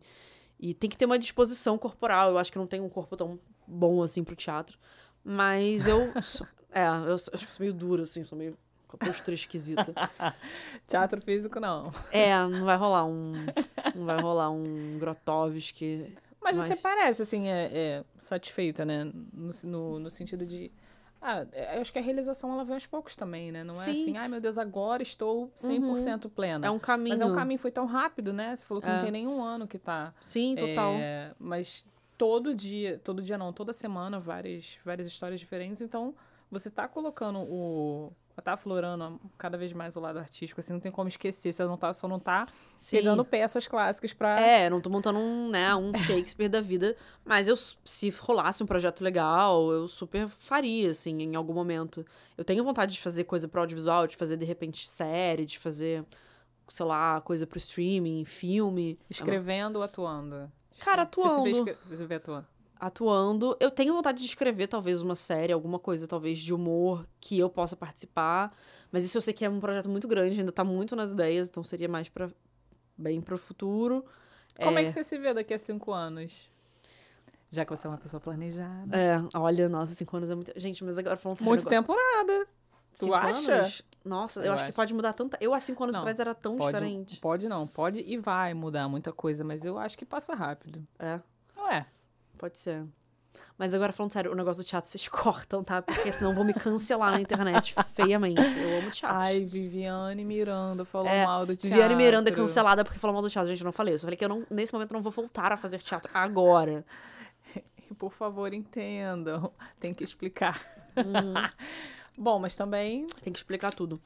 [0.59, 2.31] E tem que ter uma disposição corporal.
[2.31, 4.77] Eu acho que não tenho um corpo tão bom assim pro teatro.
[5.23, 6.11] Mas eu.
[6.21, 8.57] sou- é, eu acho que sou meio dura, assim, sou meio
[8.87, 9.93] com a postura esquisita.
[10.87, 11.91] Teatro físico, não.
[12.11, 13.33] É, não vai rolar um.
[13.95, 16.13] Não vai rolar um Grotowski.
[16.41, 19.03] Mas, Mas- você parece, assim, é, é satisfeita, né?
[19.33, 20.71] No, no, no sentido de.
[21.21, 23.63] Ah, é, eu acho que a realização ela vem aos poucos também, né?
[23.63, 23.91] Não é Sim.
[23.91, 26.65] assim, ai meu Deus, agora estou 100% plena.
[26.67, 27.09] É um caminho.
[27.09, 28.55] Mas é um caminho, foi tão rápido, né?
[28.55, 28.93] Você falou que É.
[28.93, 30.13] não tem nenhum ano que tá.
[30.19, 30.93] Sim, total.
[30.95, 31.85] É, mas
[32.17, 35.81] todo dia, todo dia não, toda semana, várias, várias histórias diferentes.
[35.81, 36.13] Então,
[36.49, 38.11] você tá colocando o.
[38.41, 41.51] Tá aflorando cada vez mais o lado artístico, assim, não tem como esquecer.
[41.51, 42.97] Você não tá, só não tá Sim.
[42.97, 44.39] pegando peças clássicas pra.
[44.39, 48.65] É, não tô montando um, né, um Shakespeare da vida, mas eu, se rolasse um
[48.65, 52.05] projeto legal, eu super faria, assim, em algum momento.
[52.37, 56.05] Eu tenho vontade de fazer coisa pro audiovisual, de fazer, de repente, série, de fazer,
[56.69, 58.97] sei lá, coisa pro streaming, filme.
[59.09, 60.49] Escrevendo ou atuando?
[60.79, 61.49] Cara, Você se vê, atuando.
[61.49, 62.47] escre- você vê atuando.
[62.79, 63.57] Atuando.
[63.59, 67.49] Eu tenho vontade de escrever, talvez, uma série, alguma coisa, talvez, de humor que eu
[67.49, 68.55] possa participar.
[68.91, 71.49] Mas isso eu sei que é um projeto muito grande, ainda tá muito nas ideias,
[71.49, 72.29] então seria mais pra,
[72.97, 74.05] bem pro futuro.
[74.61, 76.49] Como é que você se vê daqui a cinco anos?
[77.51, 78.95] Já que você é uma pessoa planejada.
[78.97, 80.53] É, olha, nossa, cinco anos é muito.
[80.55, 81.49] Gente, mas agora falando sério.
[81.49, 82.47] Muito negócio- tempo nada.
[82.97, 83.53] Tu Cinco acha?
[83.55, 83.81] anos?
[84.05, 84.75] Nossa, eu, Eu acho, que acho.
[84.75, 85.37] pode mudar tanta.
[85.41, 87.19] Eu, há cinco anos Não, atrás, era tão Pode, diferente.
[87.19, 90.85] pode não, pode e vai mudar muita coisa, mas eu acho que passa rápido.
[90.99, 91.19] É,
[91.57, 91.85] Ué,
[92.39, 92.83] pode ser.
[93.57, 95.81] Mas agora, falando sério, o negócio do teatro vocês cortam, tá?
[95.81, 98.41] Porque senão vão me cancelar na internet feiamente.
[98.41, 99.17] Eu amo teatro.
[99.17, 101.69] ai, Viviane Miranda falou É, mal do teatro.
[101.69, 103.49] Viviane Miranda é cancelada porque falou mal do teatro.
[103.49, 104.05] Gente, eu não falei isso.
[104.05, 106.85] Eu falei que eu não, nesse momento não vou voltar a fazer teatro agora.
[107.97, 109.51] Por favor, entendam.
[109.79, 110.59] Tem que explicar.
[110.97, 111.33] Uhum.
[112.17, 114.01] Bom, mas também Tem que explicar tudo.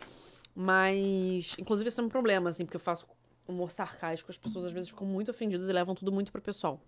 [0.56, 3.08] Mas, inclusive, isso é um problema, assim, porque eu faço
[3.48, 6.80] humor sarcástico, as pessoas às vezes ficam muito ofendidas e levam tudo muito pro pessoal.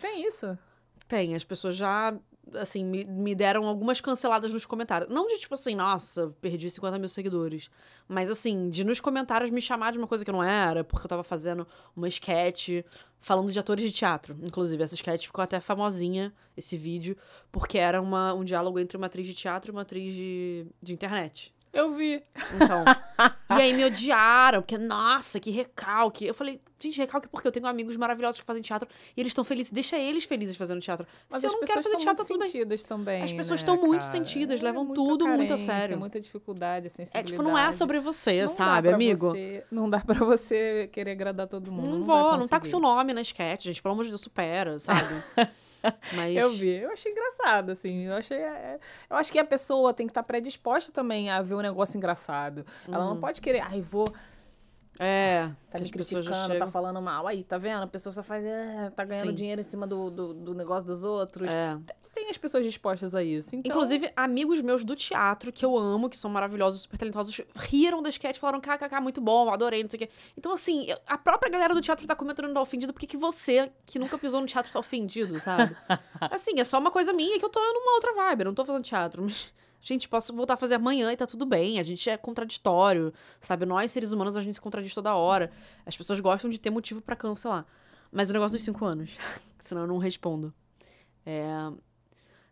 [0.00, 0.58] Tem isso.
[1.06, 2.14] Tem, as pessoas já,
[2.54, 5.12] assim, me, me deram algumas canceladas nos comentários.
[5.12, 7.70] Não de tipo assim, nossa, perdi 50 mil seguidores.
[8.08, 11.08] Mas assim, de nos comentários me chamar de uma coisa que não era, porque eu
[11.08, 11.66] tava fazendo
[11.96, 12.84] uma sketch
[13.20, 14.36] falando de atores de teatro.
[14.42, 17.16] Inclusive, essa sketch ficou até famosinha, esse vídeo,
[17.50, 20.92] porque era uma, um diálogo entre uma atriz de teatro e uma atriz de, de
[20.92, 21.54] internet.
[21.72, 22.22] Eu vi.
[22.56, 22.84] Então.
[23.58, 26.26] e aí me odiaram, porque, nossa, que recalque.
[26.26, 29.42] Eu falei, gente, recalque porque eu tenho amigos maravilhosos que fazem teatro e eles estão
[29.42, 29.72] felizes.
[29.72, 31.06] Deixa eles felizes fazendo teatro.
[31.30, 32.48] Mas Se eu as não quero fazer teatro, muito tudo bem.
[32.50, 33.22] sentidas também.
[33.22, 34.12] As pessoas né, estão muito cara?
[34.12, 35.98] sentidas, É levam tudo muito a carência, sério.
[35.98, 37.30] Muita dificuldade, É sensibilidade.
[37.32, 39.30] tipo, não é sobre você, Não sabe, amigo?
[39.30, 41.88] você- não dá pra você querer agradar todo mundo.
[41.88, 43.80] Não, Não, vou, não tá com seu nome na sketch, gente.
[43.82, 45.00] Pelo amor de Deus, supera, sabe?
[46.14, 46.36] Mas.
[46.36, 48.02] Eu vi, eu achei engraçado, assim.
[48.06, 48.36] Eu achei.
[48.38, 48.78] é,
[49.10, 52.64] Eu acho que a pessoa tem que estar predisposta também a ver um negócio engraçado.
[52.86, 54.06] Ela não pode querer, ai, vou.
[54.98, 55.50] É.
[55.70, 57.26] Tá me criticando, tá falando mal.
[57.26, 57.82] Aí, tá vendo?
[57.82, 58.44] A pessoa só faz.
[58.44, 59.34] "Ah, tá ganhando Sim.
[59.34, 61.48] dinheiro em cima do, do, do negócio dos outros.
[61.48, 61.78] É.
[62.14, 63.56] Tem as pessoas dispostas a isso.
[63.56, 68.02] Então, Inclusive, amigos meus do teatro, que eu amo, que são maravilhosos, super talentosos, riram
[68.02, 70.10] da sketch, falaram, kkk, muito bom, adorei, não sei o quê.
[70.36, 73.98] Então, assim, a própria galera do teatro tá comentando ofendido, por que que você, que
[73.98, 75.74] nunca pisou no teatro, tá ofendido, sabe?
[76.20, 78.64] assim, é só uma coisa minha que eu tô numa outra vibe, eu não tô
[78.66, 79.50] fazendo teatro, mas...
[79.82, 81.80] Gente, posso voltar a fazer amanhã e tá tudo bem.
[81.80, 83.66] A gente é contraditório, sabe?
[83.66, 85.50] Nós, seres humanos, a gente se contradiz toda hora.
[85.84, 87.66] As pessoas gostam de ter motivo pra cancelar.
[88.12, 89.18] Mas o negócio dos cinco anos,
[89.58, 90.54] senão eu não respondo.
[91.26, 91.50] É...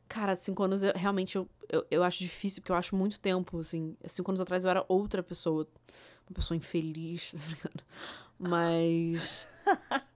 [0.09, 3.61] Cara, cinco anos, eu, realmente, eu, eu, eu acho difícil, porque eu acho muito tempo,
[3.61, 3.97] assim.
[4.07, 5.69] Cinco anos atrás eu era outra pessoa.
[6.29, 7.85] Uma pessoa infeliz, tá ligado?
[8.37, 9.47] Mas...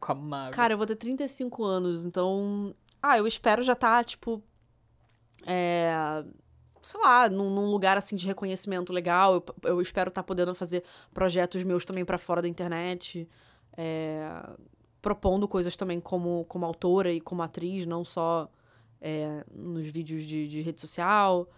[0.00, 0.50] Com a.
[0.50, 2.74] Cara, eu vou ter 35 anos, então.
[3.02, 4.42] Ah, eu espero já estar, tipo.
[5.46, 6.24] É.
[6.80, 9.34] Sei lá, num, num lugar assim de reconhecimento legal.
[9.34, 10.82] Eu, eu espero estar podendo fazer
[11.12, 13.28] projetos meus também pra fora da internet.
[13.76, 14.28] é,
[15.00, 18.50] propondo coisas também como, como autora e como atriz, não só
[19.00, 21.48] é, nos vídeos de, de rede social.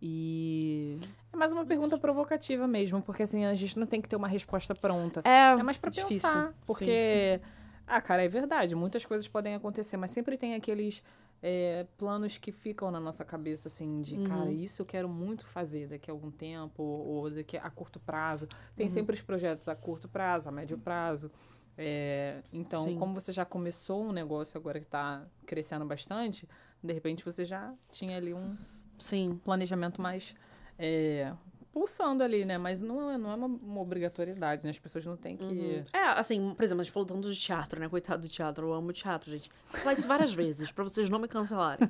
[0.00, 0.98] E.
[1.32, 4.28] É mais uma pergunta provocativa mesmo, porque assim, a gente não tem que ter uma
[4.28, 5.20] resposta pronta.
[5.24, 6.48] É, É mais pra difícil, pensar.
[6.48, 6.54] sim.
[6.66, 7.40] Porque,
[7.86, 11.02] ah, cara, é verdade, muitas coisas podem acontecer, mas sempre tem aqueles
[11.46, 14.24] é, planos que ficam na nossa cabeça, assim, de, Uhum.
[14.24, 18.48] cara, isso eu quero muito fazer daqui a algum tempo, ou, daqui a curto prazo.
[18.74, 18.92] Tem Uhum.
[18.92, 21.30] sempre os projetos a curto prazo, a médio prazo.
[21.76, 22.98] É, então, Sim.
[22.98, 26.48] como você já começou um negócio agora que tá crescendo bastante,
[26.82, 28.56] de repente você já tinha ali um
[28.96, 29.38] Sim.
[29.44, 30.34] planejamento mais
[30.78, 31.30] é,
[31.74, 32.56] pulsando ali, né?
[32.56, 34.70] Mas não é, não é uma, uma obrigatoriedade, né?
[34.70, 35.82] As pessoas não têm que.
[35.92, 37.88] É, assim, por exemplo, a gente falou tanto de teatro, né?
[37.88, 39.50] Coitado do teatro, eu amo teatro, gente.
[39.68, 41.88] Vou falar isso várias vezes, pra vocês não me cancelarem.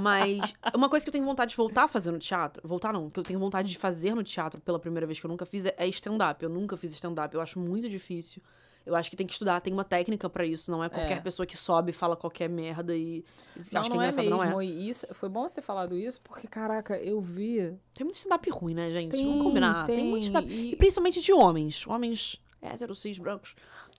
[0.00, 3.08] Mas uma coisa que eu tenho vontade de voltar a fazer no teatro, voltar não,
[3.08, 5.66] que eu tenho vontade de fazer no teatro pela primeira vez que eu nunca fiz,
[5.66, 6.42] é stand-up.
[6.42, 8.42] Eu nunca fiz stand-up, eu acho muito difícil.
[8.90, 11.20] Eu acho que tem que estudar, tem uma técnica pra isso, não é qualquer É.
[11.20, 13.24] pessoa que sobe e fala qualquer merda e
[13.70, 14.30] Não, acho que não é mesmo.
[14.30, 14.64] não é.
[14.64, 17.58] E isso, foi bom você ter falado isso, porque, caraca, eu vi.
[17.94, 19.12] Tem muito stand-up ruim, né, gente?
[19.12, 19.86] Tem, Vamos combinar.
[19.86, 20.52] Tem, tem, muito stand-up.
[20.52, 21.86] e- E principalmente de homens.
[21.86, 23.54] Homens héteros, cis, brancos.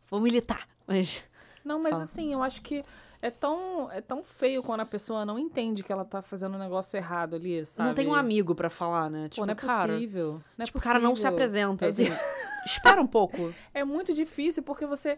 [0.10, 1.24] Vou militar, mas...
[1.64, 2.04] Não, mas Fala.
[2.04, 2.84] assim, eu acho que
[3.22, 6.60] é tão, é tão feio quando a pessoa não entende que ela tá fazendo um
[6.60, 7.88] negócio errado ali, sabe?
[7.90, 9.30] Não tem um amigo pra falar, né?
[9.30, 10.42] Tipo, Pô, não é cara, possível.
[10.58, 12.06] Não é tipo, o cara não se apresenta, É assim.
[12.06, 12.12] de-
[12.66, 13.54] Espera um pouco.
[13.74, 15.18] É muito difícil porque você.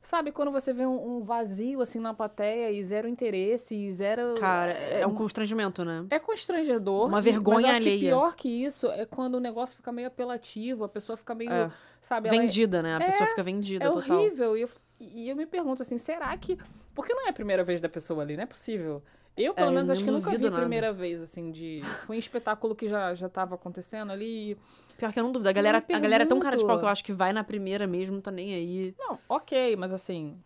[0.00, 4.34] Sabe, quando você vê um, um vazio assim na plateia e zero interesse e zero.
[4.38, 6.06] Cara, é um constrangimento, né?
[6.08, 7.08] É constrangedor.
[7.08, 7.98] Uma vergonha mas acho alheia.
[7.98, 11.50] que pior que isso é quando o negócio fica meio apelativo, a pessoa fica meio.
[11.50, 11.70] É.
[12.00, 12.94] Sabe, é- Vendida, né?
[12.94, 14.18] A pessoa fica vendida, é total.
[14.20, 14.56] horrível.
[14.56, 14.68] E eu,
[15.00, 16.58] e eu me pergunto assim, será que.
[16.94, 19.02] Porque não é a primeira vez da pessoa ali, não é possível.
[19.36, 21.80] Eu, pelo É, menos, acho que nunca vi a primeira vez, assim, de.
[22.06, 24.56] Foi um espetáculo que já, já tava acontecendo ali.
[24.96, 25.48] Pior que eu não duvido.
[25.48, 27.44] A galera, a galera é tão cara de pau que eu acho que vai na
[27.44, 28.94] primeira mesmo, tá nem aí.
[28.98, 30.36] Não, ok, mas assim.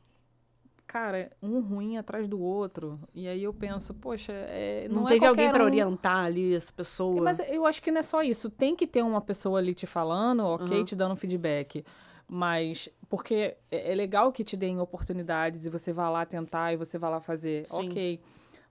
[0.87, 3.01] Cara, um ruim atrás do outro.
[3.15, 5.67] E aí eu penso, poxa, é, Não, não, é teve alguém qualquer pra um.
[5.67, 7.23] orientar ali essa pessoa.
[7.23, 8.51] Mas eu acho que não é só isso.
[8.51, 10.85] Tem que ter uma pessoa ali te falando, ok, Uhum.
[10.85, 11.83] te dando feedback.
[12.29, 16.77] Mas, porque é é legal que te deem oportunidades e você vá lá tentar e
[16.79, 17.87] você vá lá fazer, Sim.
[17.91, 18.21] ok.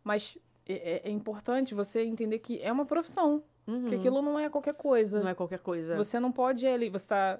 [0.03, 0.35] Mas
[0.67, 3.43] é, é- é importante você entender que é uma profissão.
[3.67, 3.85] Uhum.
[3.85, 5.19] Que aquilo não é qualquer coisa.
[5.21, 5.95] Não é qualquer coisa.
[5.95, 7.39] Você não pode ali, você tá.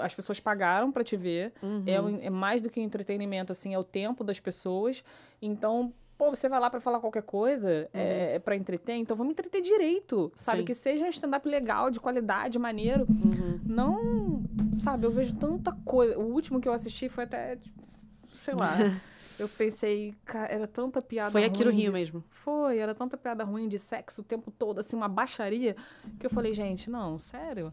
[0.00, 1.52] As pessoas pagaram pra te ver.
[1.62, 1.84] Uhum.
[1.86, 5.04] É, é mais do que entretenimento, assim, é o tempo das pessoas.
[5.42, 9.30] Então, pô, você vai lá pra falar qualquer coisa, é, é para entreter, então vamos
[9.32, 10.58] entreter direito, sabe?
[10.58, 10.62] Uhum.
[10.62, 10.66] Sim.
[10.66, 13.06] Que seja um stand-up legal, de qualidade, maneiro.
[13.08, 13.60] Uhum.
[13.64, 14.42] Não,
[14.76, 16.18] sabe, eu vejo tanta coisa.
[16.18, 17.80] O último que eu assisti foi até, tipo,
[18.32, 18.74] sei lá.
[19.38, 22.24] eu pensei, cara, era tanta piada Foi aqui no Rio de- mesmo.
[22.28, 25.76] Foi, era tanta piada ruim de sexo o tempo todo, assim, uma baixaria,
[26.18, 27.72] que eu falei, gente, não, sério?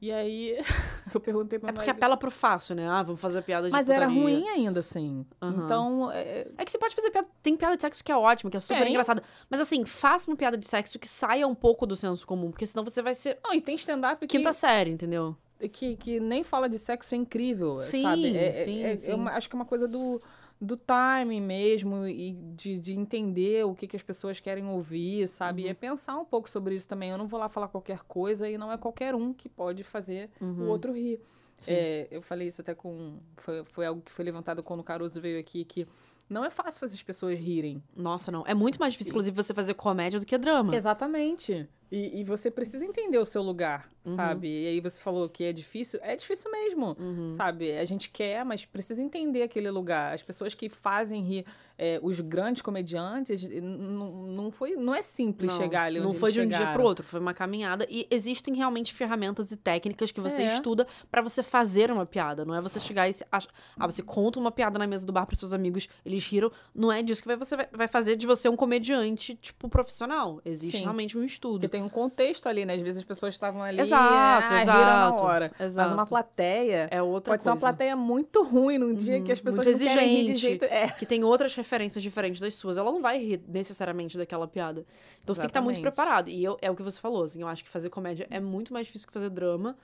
[0.00, 0.58] E aí
[1.14, 2.86] eu perguntei pra É porque marido, apela pro fácil, né?
[2.88, 4.22] Ah, vamos fazer piada de Mas era putaria.
[4.22, 5.24] ruim ainda, assim.
[5.40, 5.64] Aham.
[5.64, 7.28] Então, é, É que você pode fazer piada.
[7.42, 8.90] Tem piada de sexo que é ótima, que é super Tem.
[8.90, 9.22] engraçada.
[9.48, 12.66] Mas assim, faça uma piada de sexo que saia um pouco do senso comum, porque
[12.66, 15.36] senão você vai ser não, e tem stand-up que, quinta série, entendeu?
[15.72, 18.36] que, que nem fala de sexo é incrível, Sim, sabe?
[18.36, 19.10] É, é- sim, é- sim.
[19.10, 20.20] eu acho que é uma coisa do,
[20.64, 25.62] do timing mesmo e de, de entender o que, que as pessoas querem ouvir, sabe?
[25.62, 25.68] Uhum.
[25.68, 27.10] E é pensar um pouco sobre isso também.
[27.10, 30.30] Eu não vou lá falar qualquer coisa e não é qualquer um que pode fazer
[30.40, 30.64] Uhum.
[30.64, 31.20] o outro rir.
[31.66, 33.18] É, eu falei isso até com.
[33.36, 35.86] Foi, foi algo que foi levantado quando o Caruso veio aqui, que
[36.28, 37.82] não é fácil fazer as pessoas rirem.
[37.96, 38.42] Nossa, não.
[38.46, 40.74] É muito mais difícil, inclusive, você fazer comédia do que drama.
[40.74, 41.68] Exatamente.
[41.96, 44.14] E, e você precisa entender o seu lugar, Uhum.
[44.16, 44.48] sabe?
[44.48, 46.00] E aí você falou que é difícil.
[46.02, 47.30] É difícil mesmo, Uhum.
[47.30, 47.70] sabe?
[47.78, 50.12] A gente quer, mas precisa entender aquele lugar.
[50.12, 51.44] As pessoas que fazem rir
[51.76, 56.30] é, os grandes comediantes, não, foi, não é simples Não, chegar ali onde não foi
[56.30, 56.76] de um dia chegaram.
[56.76, 57.84] pro outro, foi uma caminhada.
[57.90, 60.46] E existem realmente ferramentas e técnicas que você É.
[60.46, 62.44] estuda pra você fazer uma piada.
[62.44, 65.26] Não é você chegar e se ah, você conta uma piada na mesa do bar
[65.26, 66.50] pros seus amigos, eles riram.
[66.74, 70.40] Não é disso que vai- você vai- vai fazer de você um comediante, tipo, profissional.
[70.44, 70.82] Existe Sim.
[70.84, 71.54] realmente um estudo.
[71.60, 72.74] Porque tem um contexto ali, né?
[72.74, 75.52] Às vezes as pessoas estavam ali Exato, ah, riram na exato, hora.
[75.58, 75.92] Mas exato.
[75.94, 77.66] uma plateia É outra pode ser uma coisa.
[77.66, 80.40] plateia muito ruim num dia que as pessoas muito não querem rir de exigente.
[80.40, 80.64] jeito...
[80.64, 80.88] É.
[80.88, 84.84] que tem outras referências diferentes das suas, ela não vai rir necessariamente daquela piada.
[85.22, 85.94] Então você tem que estar muito Exatamente.
[85.94, 86.28] preparado.
[86.28, 88.72] E eu, é o que você falou, assim, eu acho que fazer comédia é muito
[88.72, 89.76] mais difícil que fazer drama.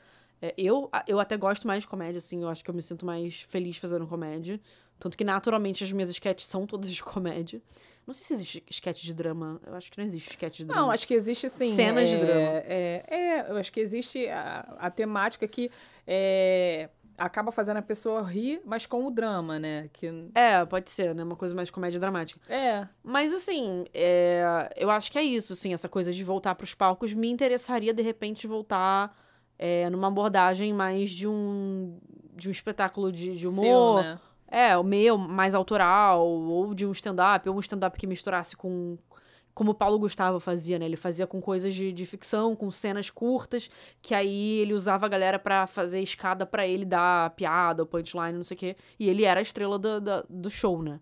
[0.43, 3.05] É, eu, eu até gosto mais de comédia, assim, eu acho que eu me sinto
[3.05, 4.59] mais feliz fazendo comédia.
[5.01, 7.61] Tanto que, naturalmente, as minhas sketches são todas de comédia.
[8.07, 9.61] Não sei se existe sketch de drama.
[9.67, 10.83] Eu acho que não existe sketch de drama.
[10.83, 11.75] Não, acho que existe sim.
[11.75, 12.41] Cenas de é, drama.
[12.41, 15.71] É, é, eu acho que existe a, a temática que
[16.07, 19.89] é, acaba fazendo a pessoa rir, mas com o drama, né?
[19.93, 21.23] Que, É, pode ser, né?
[21.25, 22.41] Uma coisa mais comédia dramática.
[22.53, 26.75] é, Mas, assim, é, eu acho que é isso, assim, essa coisa de voltar pros
[26.75, 27.13] palcos.
[27.15, 29.17] Me interessaria, de repente, voltar
[29.59, 31.99] é, numa abordagem mais de um,
[32.35, 34.03] de um espetáculo de, de seu, humor.
[34.03, 34.19] né?
[34.51, 38.99] É, o meu, mais autoral, ou de um stand-up, ou um stand-up que misturasse com.
[39.55, 40.85] Como o Paulo Gustavo fazia, né?
[40.87, 43.69] Ele fazia com coisas de, de ficção, com cenas curtas,
[44.01, 48.45] que aí ele usava a galera pra fazer escada pra ele dar piada, punchline, não
[48.45, 48.77] sei o quê.
[48.99, 51.01] E ele era a estrela do, da- do show, né?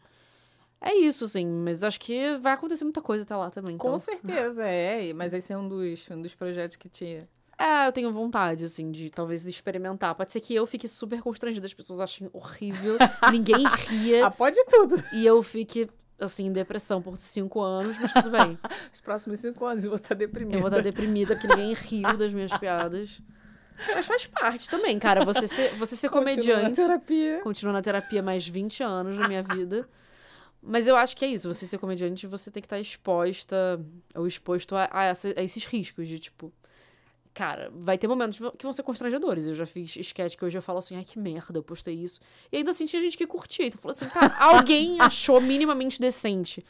[0.81, 3.75] É isso, assim, mas acho que vai acontecer muita coisa até lá também.
[3.75, 3.91] Então.
[3.93, 5.13] Com certeza, é.
[5.13, 7.29] Mas esse é um dos, um dos projetos que tinha.
[7.59, 10.15] É, eu tenho vontade, assim, de talvez experimentar.
[10.15, 12.97] Pode ser que eu fique super constrangida, as pessoas achem horrível,
[13.33, 14.27] ninguém ria.
[14.27, 15.03] Ah, pode tudo.
[15.13, 15.91] e eu fique,
[16.21, 18.57] assim, em depressão por cinco anos, mas tudo bem.
[18.95, 20.57] Os próximos cinco anos eu vou estar deprimida.
[20.57, 23.21] Eu vou estar deprimida porque ninguém riu das minhas piadas.
[23.95, 25.25] Mas faz parte também, cara.
[25.25, 26.77] Você ser, você ser Continua na comediante.
[26.77, 27.41] terapia.
[27.43, 29.89] Continua na terapia mais 20 anos na minha vida.
[30.63, 31.53] Mas eu acho que é isso.
[31.53, 33.81] Você ser comediante, você tem que estar exposta
[34.15, 36.53] ou exposto a, a essa- a esses riscos de, tipo...
[37.39, 39.47] Cara, vai ter momentos que vão ser constrangedores.
[39.47, 42.19] Eu já fiz sketch que hoje eu falo assim, ai, que merda, eu postei isso.
[42.51, 43.65] E ainda assim tinha gente que curtia.
[43.65, 46.67] Então eu falo assim, cara, alguém achou minimamente decente.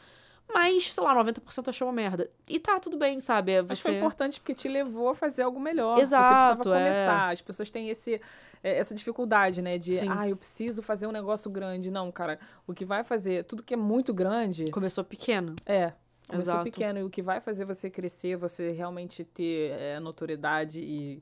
[0.47, 2.29] Mas, sei lá, 90% achou uma merda.
[2.47, 3.53] E tá, tudo bem, sabe?
[3.53, 3.97] É Mas foi você...
[3.97, 5.97] importante porque te levou a fazer algo melhor.
[5.97, 6.55] Exato, Você é.
[6.55, 7.31] precisava começar.
[7.31, 8.21] As pessoas têm esse,
[8.63, 9.75] é, essa dificuldade, né?
[9.79, 10.07] De, Sim.
[10.07, 11.89] ah, eu preciso fazer um negócio grande.
[11.89, 15.55] Não, cara, o que vai fazer, tudo que é muito grande, Começou pequeno.
[15.65, 15.93] é.
[16.29, 16.63] Começou Exato.
[16.63, 21.21] pequeno e o que vai fazer você crescer, você realmente ter é, notoriedade e,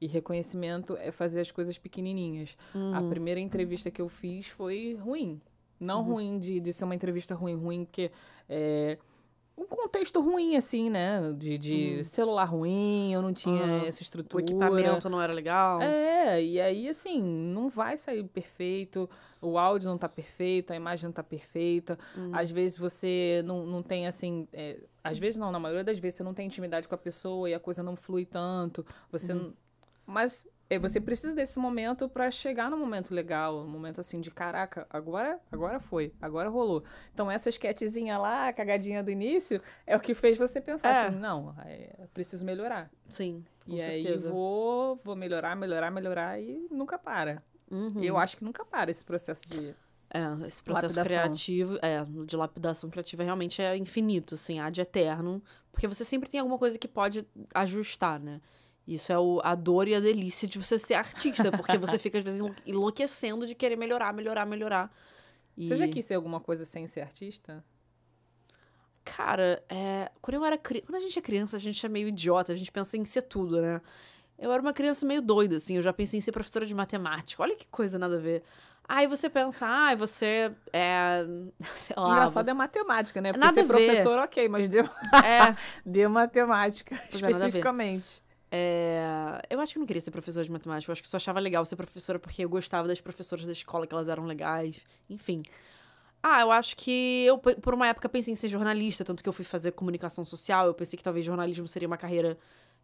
[0.00, 2.56] e reconhecimento é fazer as coisas pequenininhas.
[2.74, 3.08] A Uhum.
[3.10, 5.40] primeira entrevista que eu fiz foi ruim.
[5.78, 8.10] Não ruim de, de ser uma entrevista ruim, ruim porque
[8.48, 8.96] é,
[9.58, 11.32] um contexto ruim, assim, né?
[11.36, 14.42] De, de celular ruim, eu não tinha essa O estrutura.
[14.44, 15.80] equipamento não era legal.
[15.80, 19.08] É, e aí, assim, não vai sair perfeito,
[19.40, 21.98] o áudio não tá perfeito, a imagem não tá perfeita.
[22.32, 24.46] Às vezes você não, não tem, assim.
[24.52, 27.48] é, às vezes não, na maioria das vezes você não tem intimidade com a pessoa
[27.48, 28.84] e a coisa não flui tanto.
[29.10, 29.52] Você não-
[30.04, 34.30] Mas é, você precisa desse momento pra chegar no momento legal, um momento assim de
[34.30, 36.82] caraca, agora, agora foi, agora rolou.
[37.14, 41.06] Então essa esquetezinha lá, a cagadinha do início, é o que fez você pensar É.
[41.06, 42.90] assim, não, é, preciso melhorar.
[43.08, 44.30] Sim, com E aí certeza.
[44.30, 47.42] vou, vou melhorar, melhorar, melhorar e nunca para.
[47.70, 48.02] Uhum.
[48.02, 49.74] Eu acho que nunca para esse processo de.
[50.08, 51.04] É, esse processo Lapidação.
[51.04, 55.42] criativo, é, de lapidação criativa realmente é infinito, assim, há de eterno.
[55.72, 58.40] Porque você sempre tem alguma coisa que pode ajustar, né?
[58.86, 62.18] Isso é o, a dor e a delícia de você ser artista, porque você fica,
[62.18, 64.92] às vezes, enlou- enlouquecendo de querer melhorar, melhorar, melhorar.
[65.56, 67.64] E, Você já quis ser alguma coisa sem ser artista?
[69.04, 70.82] Cara, é, quando eu era cri...
[70.82, 73.22] quando a gente é criança, a gente é meio idiota, a gente pensa em ser
[73.22, 73.80] tudo, né?
[74.38, 77.42] Eu era uma criança meio doida, assim, eu já pensei em ser professora de matemática.
[77.42, 78.42] Olha que coisa nada a ver.
[78.88, 81.24] Aí você pensa, ah, você é.
[81.74, 82.10] Sei lá.
[82.10, 83.32] Engraçado é matemática, né?
[83.32, 84.78] Porque Nada ser professor, ok, mas de,
[85.24, 85.56] é,
[86.08, 88.22] matemática, Pois é, especificamente.
[88.50, 90.90] É, eu acho que eu não queria ser professora de matemática.
[90.90, 93.86] Eu acho que só achava legal ser professora porque eu gostava das professoras da escola,
[93.86, 94.84] que elas eram legais.
[95.10, 95.42] Enfim.
[96.22, 99.32] Ah, eu acho que eu, por uma época, pensei em ser jornalista, tanto que eu
[99.32, 100.66] fui fazer comunicação social.
[100.66, 102.36] Eu pensei que talvez jornalismo seria uma carreira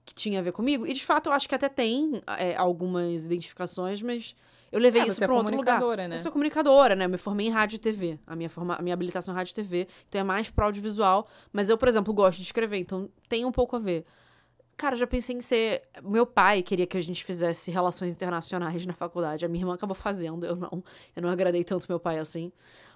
[0.04, 0.86] que tinha a ver comigo.
[0.86, 4.34] E, de fato, eu acho que até tem é, algumas identificações, mas
[4.70, 5.80] eu levei É, isso você é para outro lugar.
[6.08, 6.16] né?
[6.16, 7.04] Eu sou comunicadora, né?
[7.04, 8.18] Eu me formei em rádio e TV.
[8.26, 9.88] A minha, forma, a minha habilitação é rádio e TV.
[10.08, 11.26] Então é mais pro audiovisual.
[11.52, 12.78] Mas eu, por exemplo, gosto de escrever.
[12.78, 14.04] Então tem um pouco a ver.
[14.82, 15.84] Cara, já pensei em ser.
[16.02, 19.44] Meu pai queria que a gente fizesse relações internacionais na faculdade.
[19.44, 20.82] A minha irmã acabou fazendo, eu não.
[21.14, 22.50] Eu não agradei tanto meu pai assim.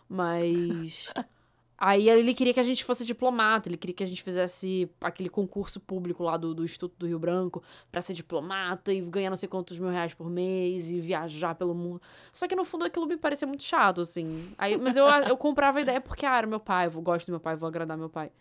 [0.09, 1.13] Mas.
[1.79, 5.29] Aí ele queria que a gente fosse diplomata, ele queria que a gente fizesse aquele
[5.29, 7.63] concurso público lá do, do Instituto do Rio Branco
[7.93, 11.75] pra ser diplomata e ganhar não sei quantos mil reais por mês e viajar pelo
[11.75, 12.03] mundo.
[12.33, 14.53] Só que no fundo aquilo me parecia muito chato, assim.
[14.59, 17.33] Aí, mas eu, eu comprava a ideia porque, ah, era meu pai, eu gosto do
[17.33, 18.33] meu pai, vou agradar meu pai.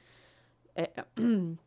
[0.74, 0.92] É,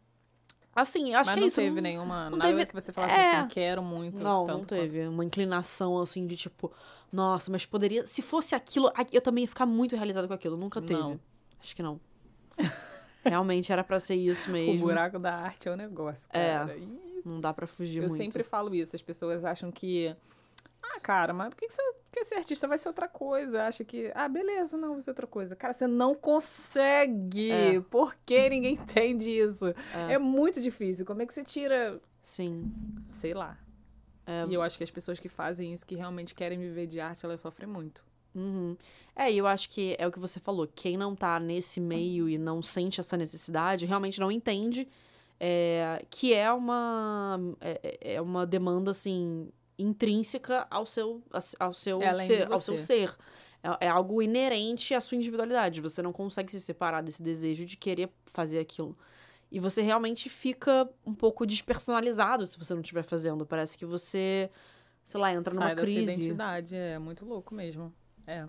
[0.75, 1.61] assim, eu acho Mas que não é isso.
[1.61, 2.31] teve nenhuma.
[2.31, 3.37] não nada teve- que você falasse é.
[3.37, 4.23] assim, quero muito.
[4.23, 5.07] Não, não teve.
[5.09, 6.73] Uma inclinação assim de tipo,
[7.13, 8.07] nossa, mas poderia.
[8.07, 10.57] Se fosse aquilo, eu também ia ficar muito realizada com aquilo.
[10.57, 10.99] Nunca teve.
[11.01, 11.19] Não.
[11.61, 12.01] Acho que não.
[13.25, 14.55] Realmente era pra ser isso quanto.
[14.57, 14.87] O mesmo.
[14.87, 16.53] buraco da arte é um negócio, É.
[16.55, 16.77] cara.
[16.77, 18.17] Ih, Não dá pra fugir Eu muito.
[18.17, 20.15] sempre falo isso, as pessoas acham que.
[20.83, 22.69] Ah, cara, mas por que, que você quer ser artista?
[22.69, 23.65] Vai ser outra coisa.
[23.65, 24.11] Acha que.
[24.15, 25.57] Ah, beleza, não, vai ser outra coisa.
[25.57, 27.51] Cara, você não consegue.
[27.51, 27.81] É.
[27.81, 29.67] Por que ninguém entende isso?
[30.09, 30.15] É.
[30.15, 30.19] É.
[30.19, 31.05] muito difícil.
[31.05, 32.01] Como é que você tira.
[32.23, 32.73] Sim.
[33.13, 33.59] Sei lá.
[34.27, 34.47] É.
[34.49, 37.25] E eu acho que as pessoas que fazem isso, que realmente querem viver de arte,
[37.25, 38.05] elas sofrem muito.
[38.35, 38.77] Uhum.
[39.17, 40.69] É, e eu acho que é o que você falou.
[40.75, 44.87] Quem não tá nesse meio e não sente essa necessidade, realmente não entende
[45.41, 49.49] é, que é uma, é, é uma demanda, assim,
[49.79, 51.23] intrínseca ao seu,
[51.59, 53.17] ao seu, É ser, ao seu ser.
[53.63, 55.81] É, é algo inerente à sua individualidade.
[55.81, 58.97] Você não consegue se separar desse desejo de querer fazer aquilo.
[59.51, 63.47] E você realmente fica um pouco despersonalizado se você não estiver fazendo.
[63.47, 64.51] Parece que você,
[65.03, 66.13] sei lá, entra Sai numa da sua crise.
[66.13, 66.77] identidade.
[66.77, 67.93] É muito louco mesmo.
[68.27, 68.47] É.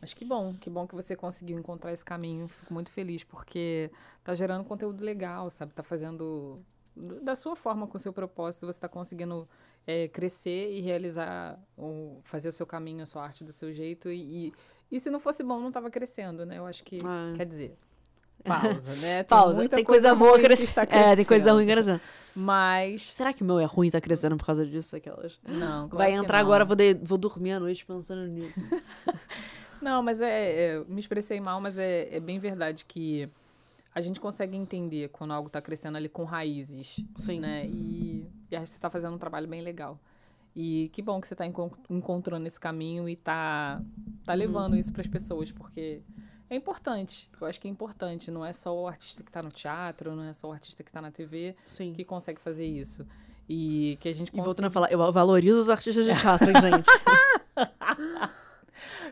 [0.00, 2.48] Mas que bom, que bom que você conseguiu encontrar esse caminho.
[2.48, 3.90] Fico muito feliz, porque
[4.24, 5.74] tá gerando conteúdo legal, sabe?
[5.74, 6.64] Tá fazendo
[7.22, 9.48] da sua forma, com o seu propósito, você tá conseguindo
[9.86, 14.10] é, crescer e realizar, o, fazer o seu caminho, a sua arte do seu jeito.
[14.10, 14.52] E, e,
[14.92, 16.58] e se não fosse bom, não tava crescendo, né?
[16.58, 17.36] Eu acho que, É.
[17.36, 17.76] quer dizer,
[18.44, 19.22] pausa, né?
[19.28, 19.60] Pausa.
[19.60, 20.68] muita Tem coisa, boa ruim que crescendo.
[20.68, 22.00] está É, tem coisa ruim crescendo.
[22.34, 24.96] Mas, Será que o meu é ruim e tá crescendo por causa disso?
[24.96, 25.38] Aquelas.
[25.46, 26.44] não, claro Vai entrar não.
[26.46, 28.70] agora, vou, de- vou dormir à noite pensando nisso.
[29.82, 33.26] Não, mas é, é- me expressei mal, mas é, é bem verdade que
[33.94, 37.40] a gente consegue entender quando algo está crescendo ali com raízes, Sim.
[37.40, 37.66] né?
[37.66, 39.98] E, e acho que você está fazendo um trabalho bem legal.
[40.54, 43.80] E que bom que você está encontrando esse caminho e tá,
[44.24, 46.02] tá levando isso para as pessoas, porque
[46.48, 47.30] é importante.
[47.40, 48.30] Eu acho que é importante.
[48.30, 50.90] Não é só o artista que está no teatro, não é só o artista que
[50.90, 51.92] está na TV Sim.
[51.92, 53.06] que consegue fazer isso.
[53.48, 54.66] E que a gente E voltando consiga...
[54.68, 56.90] a falar, eu valorizo os artistas de teatro, gente.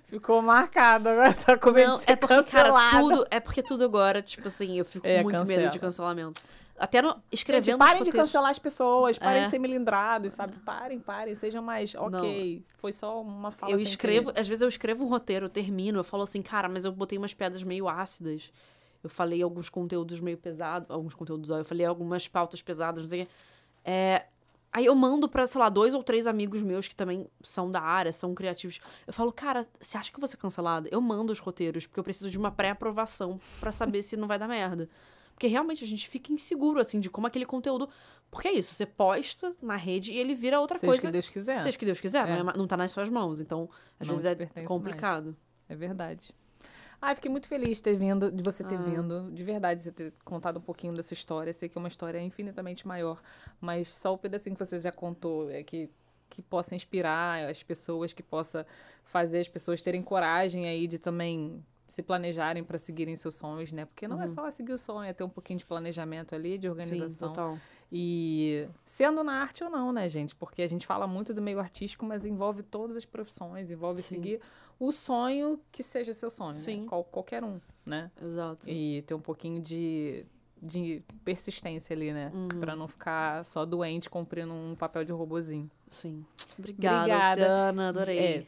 [0.05, 3.27] Ficou marcado agora, tá com medo Não, é porque, cara, tudo.
[3.31, 5.69] É porque tudo agora, tipo assim, eu fico com É, muito medo cancela.
[5.71, 6.41] de cancelamento.
[6.79, 7.79] Até no, Gente, escrevendo.
[7.79, 9.45] parem os de cancelar as pessoas, parem É.
[9.47, 10.53] de ser melindrados, sabe?
[10.65, 15.05] Parem, parem, sejam mais, ok, foi só uma fala Eu escrevo, às vezes eu escrevo
[15.05, 18.53] um roteiro, eu termino, eu falo assim, cara, mas eu botei umas pedras meio ácidas.
[19.03, 23.09] Eu falei alguns conteúdos meio pesados, alguns conteúdos, ó, eu falei algumas pautas pesadas, não
[23.09, 23.31] sei o quê.
[23.85, 24.27] É,
[24.79, 27.81] aí eu mando pra, sei lá, dois ou três amigos meus que também são da
[27.81, 28.81] área, são criativos.
[29.07, 30.89] Eu falo, cara, você acha que eu vou ser cancelada?
[30.91, 34.39] Eu mando os roteiros, porque eu preciso de uma pré-aprovação pra saber se não vai
[34.39, 34.89] dar merda.
[35.35, 37.89] Porque realmente a gente fica inseguro, assim, de como aquele conteúdo.
[38.31, 41.07] Porque é isso, você posta na rede e ele vira outra Seja coisa.
[41.09, 41.61] que Deus quiser.
[41.61, 42.31] Seja que Deus quiser, É.
[42.33, 43.41] não, é ma- não tá nas suas mãos.
[43.41, 43.71] Então,
[44.01, 45.37] às Não vezes é complicado.
[45.69, 46.35] É verdade.
[47.01, 48.83] Ai, fiquei muito feliz de ter vindo, de você ter Ah.
[48.83, 51.53] vindo, de verdade, você ter contado um pouquinho dessa história.
[51.53, 53.23] Sei que é uma história infinitamente maior,
[53.61, 55.89] mas só o pedacinho que você já contou é que
[56.31, 58.67] que possa inspirar as pessoas, que possa
[59.03, 63.87] fazer as pessoas terem coragem aí de também se planejarem para seguirem seus sonhos, né?
[63.87, 66.69] Porque não é só seguir o sonho, é ter um pouquinho de planejamento ali, de
[66.69, 66.75] Uhum.
[66.75, 67.29] Sim, organização.
[67.33, 67.59] total.
[67.91, 70.35] E sendo na arte ou não, né, gente?
[70.35, 74.17] Porque a gente fala muito do meio artístico, mas envolve todas as profissões, envolve Sim.
[74.17, 74.41] seguir
[74.79, 76.83] o sonho que seja seu sonho, Sim.
[76.83, 76.87] né?
[76.89, 78.11] Qual, qualquer um, né?
[78.23, 78.69] Exato.
[78.69, 80.25] E ter um pouquinho de,
[80.63, 82.31] de persistência ali, né?
[82.33, 82.61] Uhum.
[82.61, 85.69] Pra não ficar só doente cumprindo um papel de robozinho.
[85.89, 86.25] Sim.
[86.59, 87.41] Obrigada, Obrigada.
[87.41, 87.89] Luciana.
[87.89, 88.19] Adorei.
[88.19, 88.47] É,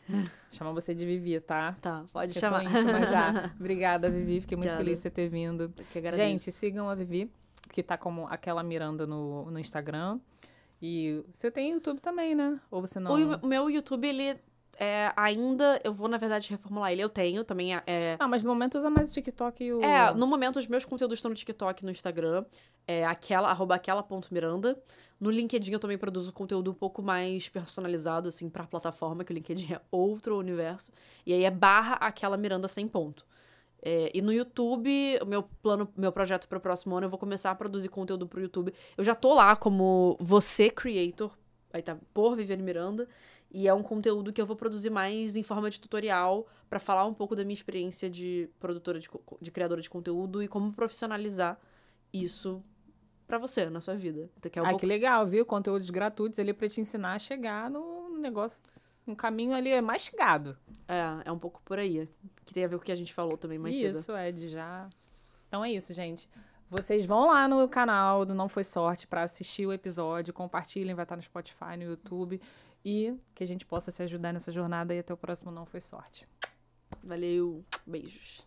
[0.53, 1.77] chamar você de Vivi, tá?
[1.81, 2.65] Tá, pode é chamar.
[2.65, 3.53] íntima já.
[3.59, 4.41] Obrigada, Vivi.
[4.41, 4.85] Fiquei muito Obrigada.
[4.85, 5.73] feliz de você ter vindo.
[6.13, 7.31] Gente, sigam a Vivi,
[7.73, 10.21] que tá como aquela Miranda no, no Instagram.
[10.83, 12.59] E você tem YouTube também, né?
[12.71, 13.13] Ou você não?
[13.43, 14.41] O meu YouTube, ele
[14.79, 17.03] é, ainda eu vou, na verdade, reformular ele.
[17.03, 17.75] Eu tenho também.
[17.87, 19.83] É, ah, mas no momento usa mais o TikTok e o.
[19.83, 22.45] É, no momento os meus conteúdos estão no TikTok e no Instagram.
[22.87, 24.81] É aquela, arroba aquela ponto Miranda.
[25.21, 29.35] No LinkedIn eu também produzo conteúdo um pouco mais personalizado, assim, pra plataforma, que o
[29.35, 30.91] LinkedIn é outro universo.
[31.27, 33.27] E aí é barra aquela Miranda sem ponto.
[33.83, 37.19] É, e no YouTube, o meu plano, meu projeto para o próximo ano, eu vou
[37.19, 38.73] começar a produzir conteúdo pro YouTube.
[38.97, 41.31] Eu já tô lá como você creator,
[41.73, 43.09] aí tá por Viviane Miranda,
[43.51, 47.05] e é um conteúdo que eu vou produzir mais em forma de tutorial para falar
[47.05, 49.09] um pouco da minha experiência de produtora de,
[49.41, 51.59] de criadora de conteúdo e como profissionalizar
[52.13, 52.63] isso
[53.27, 54.31] para você na sua vida.
[54.39, 54.81] Então, que é um ah, pouco...
[54.81, 55.45] que legal, viu?
[55.45, 58.61] Conteúdos gratuitos ali para te ensinar a chegar no negócio,
[59.07, 60.57] um caminho ali é mastigado.
[60.87, 62.09] É, é um pouco por aí.
[62.45, 64.01] Que tem a ver com o que a gente falou também mais isso, cedo.
[64.01, 64.89] Isso, é de já.
[65.49, 66.29] Então é isso, gente.
[66.69, 71.05] Vocês vão lá no canal do Não Foi Sorte para assistir o episódio, compartilhem, vai
[71.05, 72.41] estar no Spotify, no YouTube
[72.85, 75.81] e que a gente possa se ajudar nessa jornada e até o próximo Não Foi
[75.81, 76.27] Sorte.
[77.03, 78.47] Valeu, beijos.